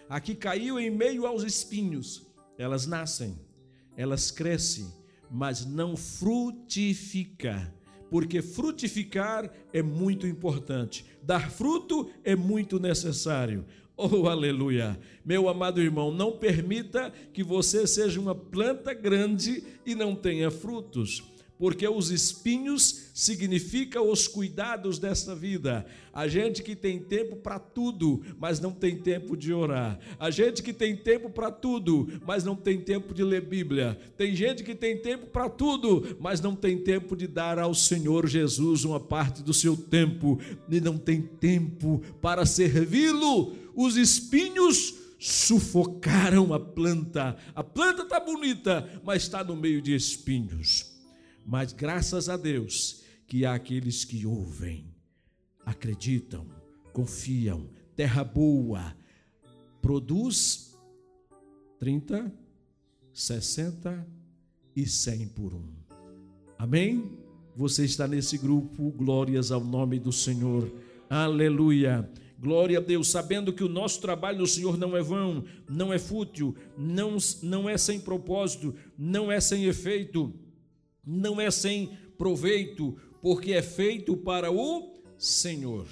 A 0.09 0.19
que 0.19 0.35
caiu 0.35 0.81
em 0.81 0.89
meio 0.89 1.27
aos 1.27 1.43
espinhos, 1.43 2.27
elas 2.57 2.87
nascem, 2.87 3.39
elas 3.99 4.31
crescem, 4.31 4.91
mas 5.31 5.67
não 5.67 5.95
frutifica. 5.95 7.71
Porque 8.11 8.41
frutificar 8.41 9.53
é 9.75 9.83
muito 9.83 10.27
importante, 10.27 11.05
dar 11.23 11.51
fruto 11.51 12.11
é 12.25 12.35
muito 12.35 12.81
necessário. 12.81 13.67
Oh, 13.95 14.27
aleluia! 14.27 14.99
Meu 15.23 15.51
amado 15.51 15.83
irmão, 15.83 16.11
não 16.11 16.39
permita 16.39 17.13
que 17.35 17.45
você 17.45 17.87
seja 17.87 18.19
uma 18.19 18.35
planta 18.35 18.95
grande 18.95 19.63
e 19.85 19.95
não 19.95 20.15
tenha 20.15 20.51
frutos 20.51 21.37
porque 21.59 21.87
os 21.89 22.11
espinhos 22.11 23.11
significam 23.13 24.09
os 24.09 24.29
cuidados 24.29 24.99
dessa 24.99 25.35
vida. 25.35 25.85
A 26.13 26.29
gente 26.29 26.63
que 26.63 26.77
tem 26.77 27.01
tempo 27.01 27.37
para 27.37 27.59
tudo, 27.59 28.23
mas 28.39 28.61
não 28.61 28.71
tem 28.73 28.97
tempo 28.97 29.37
de 29.37 29.53
orar. 29.53 29.99
A 30.19 30.31
gente 30.31 30.63
que 30.63 30.73
tem 30.73 30.97
tempo 30.97 31.29
para 31.29 31.51
tudo, 31.51 32.09
mas 32.25 32.45
não 32.45 32.55
tem 32.55 32.81
tempo 32.81 33.13
de 33.13 33.25
ler 33.25 33.43
Bíblia. 33.43 33.99
Tem 34.17 34.35
gente 34.35 34.63
que 34.63 34.75
tem 34.75 34.97
tempo 34.97 35.27
para 35.27 35.49
tudo, 35.49 36.17
mas 36.21 36.41
não 36.41 36.55
tem 36.55 36.79
tempo 36.79 37.17
de 37.17 37.27
dar 37.27 37.59
ao 37.59 37.75
Senhor 37.75 38.27
Jesus 38.29 38.85
uma 38.85 39.01
parte 39.01 39.43
do 39.43 39.53
seu 39.53 39.77
tempo 39.77 40.39
e 40.71 40.81
não 40.81 40.97
tem 40.97 41.23
tempo 41.23 42.01
para 42.21 42.47
servi-lo. 42.47 43.57
Os 43.75 43.97
espinhos 43.97 44.95
sufocaram 45.19 46.55
a 46.55 46.61
planta. 46.61 47.37
A 47.55 47.65
planta 47.65 48.03
está 48.03 48.21
bonita, 48.21 48.89
mas 49.03 49.23
está 49.23 49.43
no 49.43 49.57
meio 49.57 49.83
de 49.83 49.95
espinhos. 49.95 50.88
Mas 51.49 51.73
graças 51.73 52.29
a 52.29 52.37
Deus 52.37 53.03
que 53.27 53.47
há 53.47 53.55
aqueles 53.55 54.05
que 54.05 54.27
ouvem, 54.27 54.85
acreditam, 55.65 56.47
confiam, 56.93 57.71
terra 57.97 58.23
boa, 58.23 58.95
produz 59.81 60.77
30, 61.79 62.31
60 63.15 64.07
e 64.77 64.87
100 64.87 65.29
por 65.29 65.55
um. 65.55 65.73
Amém? 66.59 67.17
Você 67.57 67.87
está 67.87 68.07
nesse 68.07 68.37
grupo, 68.37 68.91
glórias 68.91 69.51
ao 69.51 69.65
nome 69.65 69.99
do 69.99 70.13
Senhor. 70.13 70.71
Aleluia. 71.09 72.11
Glória 72.39 72.77
a 72.77 72.83
Deus, 72.83 73.09
sabendo 73.09 73.55
que 73.55 73.65
o 73.65 73.71
nosso 73.71 74.03
trabalho 74.03 74.41
no 74.41 74.47
Senhor 74.47 74.77
não 74.77 74.95
é 74.95 75.03
vão, 75.03 75.43
não 75.67 75.95
é 75.95 75.99
fútil, 75.99 76.55
não, 76.77 77.17
não 77.43 77.67
é 77.67 77.79
sem 77.79 77.99
propósito, 77.99 78.75
não 78.99 79.33
é 79.33 79.41
sem 79.41 79.65
efeito 79.65 80.39
não 81.09 81.41
é 81.41 81.51
sem 81.51 81.97
proveito, 82.19 82.95
porque 83.23 83.53
é 83.53 83.63
feito 83.63 84.15
para 84.15 84.53
o 84.53 84.93
Senhor. 85.17 85.89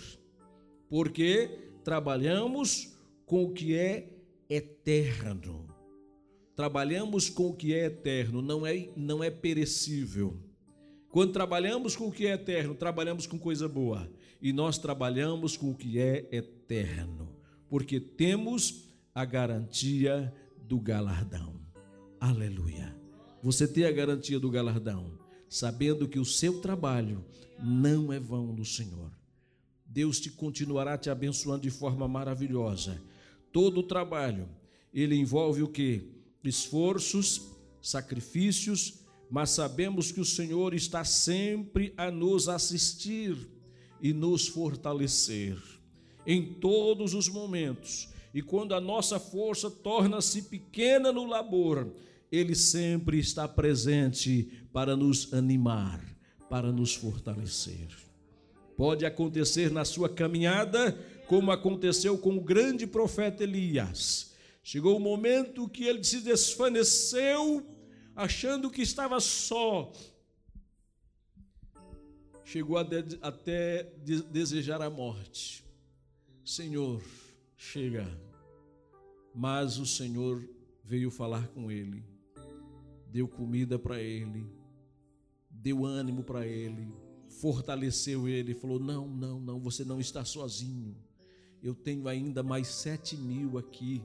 Porque 0.91 1.59
trabalhamos 1.83 2.95
com 3.25 3.45
o 3.45 3.53
que 3.53 3.75
é 3.75 4.11
eterno. 4.49 5.67
Trabalhamos 6.55 7.31
com 7.31 7.49
o 7.49 7.55
que 7.55 7.73
é 7.73 7.87
eterno, 7.87 8.43
não 8.43 8.67
é, 8.67 8.91
não 8.95 9.25
é 9.25 9.31
perecível. 9.31 10.39
Quando 11.09 11.33
trabalhamos 11.33 11.97
com 11.97 12.09
o 12.09 12.13
que 12.13 12.27
é 12.27 12.33
eterno, 12.33 12.75
trabalhamos 12.75 13.27
com 13.27 13.39
coisa 13.39 13.67
boa. 13.67 14.11
E 14.41 14.53
nós 14.53 14.77
trabalhamos 14.77 15.57
com 15.57 15.71
o 15.71 15.75
que 15.75 15.99
é 15.99 16.29
eterno, 16.31 17.35
porque 17.71 17.99
temos 17.99 18.95
a 19.15 19.25
garantia 19.25 20.33
do 20.63 20.79
galardão. 20.79 21.59
Aleluia. 22.21 23.06
Você 23.43 23.67
tem 23.67 23.85
a 23.85 23.93
garantia 23.93 24.41
do 24.41 24.51
galardão, 24.51 25.19
sabendo 25.49 26.09
que 26.09 26.19
o 26.19 26.25
seu 26.25 26.61
trabalho 26.61 27.25
não 27.59 28.13
é 28.13 28.19
vão 28.19 28.53
no 28.53 28.65
Senhor. 28.65 29.11
Deus 29.87 30.21
te 30.21 30.31
continuará 30.31 30.99
te 30.99 31.09
abençoando 31.09 31.63
de 31.63 31.71
forma 31.71 32.09
maravilhosa. 32.09 33.01
Todo 33.53 33.81
o 33.81 33.83
trabalho, 33.83 34.49
ele 34.93 35.15
envolve 35.15 35.63
o 35.63 35.69
que? 35.69 36.11
Esforços, 36.43 37.51
sacrifícios, 37.81 39.01
mas 39.31 39.51
sabemos 39.51 40.13
que 40.13 40.21
o 40.21 40.25
Senhor 40.25 40.75
está 40.75 41.05
sempre 41.05 41.93
a 41.97 42.11
nos 42.11 42.49
assistir 42.49 43.37
e 44.01 44.13
nos 44.13 44.47
fortalecer 44.47 45.57
em 46.27 46.55
todos 46.55 47.15
os 47.15 47.29
momentos. 47.29 48.09
E 48.35 48.43
quando 48.43 48.75
a 48.75 48.81
nossa 48.81 49.19
força 49.19 49.71
torna-se 49.71 50.43
pequena 50.43 51.13
no 51.13 51.25
labor, 51.25 51.91
Ele 52.31 52.55
sempre 52.55 53.19
está 53.19 53.47
presente 53.47 54.51
para 54.73 54.97
nos 54.97 55.33
animar, 55.33 56.03
para 56.49 56.73
nos 56.73 56.95
fortalecer. 56.95 57.89
Pode 58.77 59.07
acontecer 59.07 59.71
na 59.71 59.85
sua 59.85 60.09
caminhada, 60.09 60.93
como 61.27 61.51
aconteceu 61.51 62.19
com 62.19 62.37
o 62.37 62.41
grande 62.41 62.87
profeta 62.87 63.43
Elias. 63.43 64.35
Chegou 64.63 64.97
o 64.97 65.01
momento 65.01 65.69
que 65.69 65.85
ele 65.85 66.03
se 66.05 66.21
desfaneceu 66.21 67.67
achando 68.15 68.71
que 68.71 68.83
estava 68.83 69.21
só. 69.21 69.93
Chegou 72.45 72.77
até 72.77 73.85
desejar 74.31 74.83
a 74.83 74.91
morte. 74.91 75.65
Senhor, 76.45 77.03
chega. 77.57 78.07
Mas 79.35 79.79
o 79.79 79.87
Senhor 79.87 80.49
veio 80.85 81.11
falar 81.11 81.49
com 81.49 81.71
ele, 81.71 82.05
deu 83.17 83.27
comida 83.27 83.79
para 83.79 83.99
ele, 83.99 84.47
deu 85.49 85.87
ânimo 85.87 86.23
para 86.23 86.47
ele, 86.47 86.87
fortaleceu 87.41 88.29
ele, 88.29 88.53
falou: 88.53 88.79
Não, 88.79 89.09
não, 89.09 89.41
não, 89.41 89.59
você 89.59 89.87
não 89.87 89.99
está 89.99 90.23
sozinho. 90.23 90.95
Eu 91.63 91.75
tenho 91.75 92.09
ainda 92.09 92.43
mais 92.43 92.69
sete 92.69 93.17
mil 93.17 93.57
aqui 93.57 94.03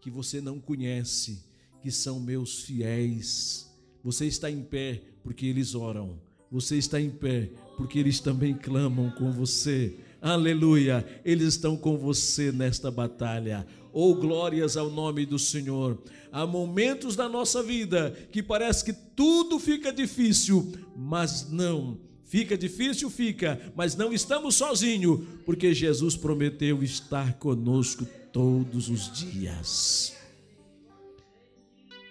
que 0.00 0.10
você 0.10 0.40
não 0.40 0.58
conhece 0.58 1.44
que 1.82 1.90
são 1.90 2.18
meus 2.18 2.62
fiéis. 2.62 3.70
Você 4.02 4.24
está 4.26 4.50
em 4.50 4.62
pé 4.62 5.02
porque 5.22 5.44
eles 5.44 5.74
oram. 5.74 6.18
Você 6.50 6.78
está 6.78 6.98
em 6.98 7.10
pé 7.10 7.52
porque 7.76 7.98
eles 7.98 8.18
também 8.18 8.56
clamam 8.56 9.10
com 9.10 9.30
você. 9.30 9.94
Aleluia! 10.24 11.06
Eles 11.22 11.48
estão 11.48 11.76
com 11.76 11.98
você 11.98 12.50
nesta 12.50 12.90
batalha. 12.90 13.66
Oh, 13.92 14.14
glórias 14.14 14.74
ao 14.74 14.88
nome 14.88 15.26
do 15.26 15.38
Senhor. 15.38 16.02
Há 16.32 16.46
momentos 16.46 17.14
da 17.14 17.28
nossa 17.28 17.62
vida 17.62 18.10
que 18.32 18.42
parece 18.42 18.86
que 18.86 18.94
tudo 18.94 19.58
fica 19.58 19.92
difícil, 19.92 20.72
mas 20.96 21.50
não. 21.50 21.98
Fica 22.24 22.56
difícil, 22.56 23.10
fica, 23.10 23.60
mas 23.76 23.96
não 23.96 24.14
estamos 24.14 24.54
sozinhos, 24.54 25.20
porque 25.44 25.74
Jesus 25.74 26.16
prometeu 26.16 26.82
estar 26.82 27.34
conosco 27.34 28.06
todos 28.32 28.88
os 28.88 29.12
dias. 29.12 30.16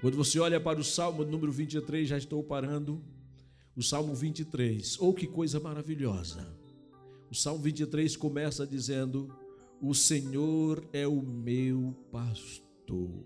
Quando 0.01 0.17
você 0.17 0.37
olha 0.37 0.59
para 0.59 0.79
o 0.79 0.83
Salmo 0.83 1.25
número 1.25 1.51
23, 1.51 2.09
já 2.09 2.17
estou 2.19 2.43
parando. 2.43 3.01
O 3.75 3.81
Salmo 3.81 4.13
23, 4.13 4.99
ou 4.99 5.09
oh, 5.09 5.13
que 5.15 5.25
coisa 5.25 5.59
maravilhosa. 5.59 6.61
O 7.33 7.35
Salmo 7.35 7.63
23 7.63 8.15
começa 8.15 8.67
dizendo: 8.67 9.27
O 9.81 9.95
Senhor 9.95 10.87
é 10.93 11.07
o 11.07 11.19
meu 11.19 11.95
pastor, 12.11 13.25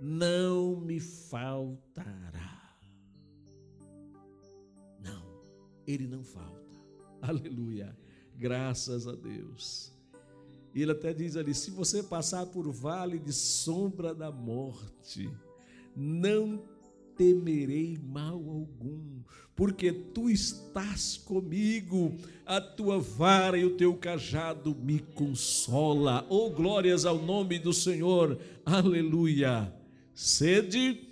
não 0.00 0.80
me 0.80 0.98
faltará. 0.98 2.76
Não, 4.98 5.24
ele 5.86 6.08
não 6.08 6.24
falta. 6.24 6.74
Aleluia. 7.22 7.96
Graças 8.36 9.06
a 9.06 9.14
Deus. 9.14 9.92
E 10.74 10.82
ele 10.82 10.90
até 10.90 11.14
diz 11.14 11.36
ali: 11.36 11.54
se 11.54 11.70
você 11.70 12.02
passar 12.02 12.46
por 12.46 12.68
vale 12.72 13.16
de 13.16 13.32
sombra 13.32 14.12
da 14.12 14.32
morte, 14.32 15.30
não 15.94 16.73
temerei 17.16 17.98
mal 18.02 18.34
algum, 18.34 19.22
porque 19.54 19.92
tu 19.92 20.28
estás 20.28 21.16
comigo, 21.16 22.14
a 22.44 22.60
tua 22.60 22.98
vara 22.98 23.56
e 23.58 23.64
o 23.64 23.76
teu 23.76 23.94
cajado 23.94 24.74
me 24.74 24.98
consola. 24.98 26.26
Oh, 26.28 26.50
glórias 26.50 27.04
ao 27.04 27.18
nome 27.18 27.58
do 27.58 27.72
Senhor. 27.72 28.38
Aleluia. 28.64 29.72
Sede 30.14 31.08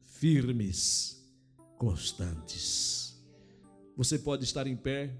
firmes, 0.00 1.24
constantes. 1.78 3.18
Você 3.96 4.18
pode 4.18 4.44
estar 4.44 4.66
em 4.66 4.76
pé, 4.76 5.14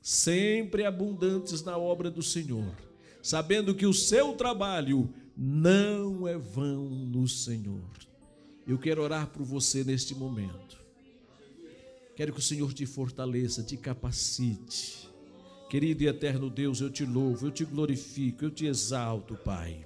sempre 0.00 0.84
abundantes 0.84 1.62
na 1.62 1.76
obra 1.76 2.10
do 2.10 2.22
Senhor 2.22 2.90
sabendo 3.22 3.74
que 3.74 3.86
o 3.86 3.94
seu 3.94 4.34
trabalho 4.34 5.12
não 5.36 6.26
é 6.26 6.36
vão 6.36 6.88
no 6.88 7.26
Senhor. 7.28 7.90
Eu 8.70 8.78
quero 8.78 9.02
orar 9.02 9.26
por 9.26 9.42
você 9.42 9.82
neste 9.82 10.14
momento. 10.14 10.78
Quero 12.14 12.32
que 12.32 12.38
o 12.38 12.42
Senhor 12.42 12.72
te 12.72 12.86
fortaleça, 12.86 13.64
te 13.64 13.76
capacite. 13.76 15.10
Querido 15.68 16.04
e 16.04 16.06
eterno 16.06 16.48
Deus, 16.48 16.80
eu 16.80 16.88
te 16.88 17.04
louvo, 17.04 17.48
eu 17.48 17.50
te 17.50 17.64
glorifico, 17.64 18.44
eu 18.44 18.50
te 18.50 18.66
exalto, 18.66 19.34
Pai, 19.34 19.84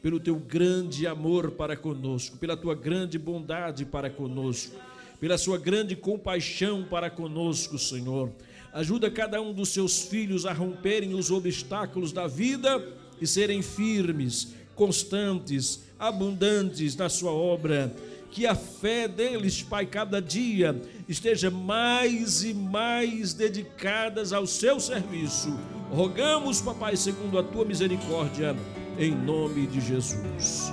pelo 0.00 0.18
teu 0.18 0.36
grande 0.36 1.06
amor 1.06 1.50
para 1.50 1.76
conosco, 1.76 2.38
pela 2.38 2.56
tua 2.56 2.74
grande 2.74 3.18
bondade 3.18 3.84
para 3.84 4.08
conosco, 4.08 4.74
pela 5.20 5.36
sua 5.36 5.58
grande 5.58 5.94
compaixão 5.94 6.82
para 6.82 7.10
conosco, 7.10 7.78
Senhor. 7.78 8.32
Ajuda 8.72 9.10
cada 9.10 9.38
um 9.42 9.52
dos 9.52 9.68
seus 9.68 10.00
filhos 10.00 10.46
a 10.46 10.52
romperem 10.54 11.12
os 11.12 11.30
obstáculos 11.30 12.10
da 12.10 12.26
vida 12.26 12.90
e 13.20 13.26
serem 13.26 13.60
firmes, 13.60 14.54
constantes, 14.74 15.84
abundantes 15.98 16.96
na 16.96 17.10
sua 17.10 17.30
obra. 17.30 17.94
Que 18.34 18.46
a 18.46 18.54
fé 18.56 19.06
deles, 19.06 19.62
Pai, 19.62 19.86
cada 19.86 20.20
dia 20.20 20.82
esteja 21.08 21.52
mais 21.52 22.42
e 22.42 22.52
mais 22.52 23.32
dedicadas 23.32 24.32
ao 24.32 24.44
seu 24.44 24.80
serviço. 24.80 25.56
Rogamos, 25.88 26.60
Papai, 26.60 26.96
segundo 26.96 27.38
a 27.38 27.44
tua 27.44 27.64
misericórdia, 27.64 28.56
em 28.98 29.14
nome 29.14 29.68
de 29.68 29.80
Jesus. 29.80 30.72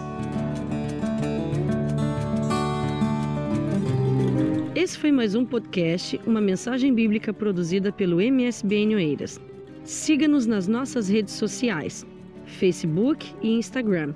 Esse 4.73 4.97
foi 4.97 5.11
mais 5.11 5.35
um 5.35 5.45
podcast, 5.45 6.19
uma 6.25 6.41
mensagem 6.41 6.91
bíblica 6.91 7.31
produzida 7.31 7.91
pelo 7.91 8.19
MSBN 8.19 8.95
Oeiras. 8.95 9.39
Siga-nos 9.83 10.47
nas 10.47 10.67
nossas 10.67 11.07
redes 11.09 11.35
sociais, 11.35 12.07
Facebook 12.47 13.35
e 13.39 13.49
Instagram. 13.49 14.15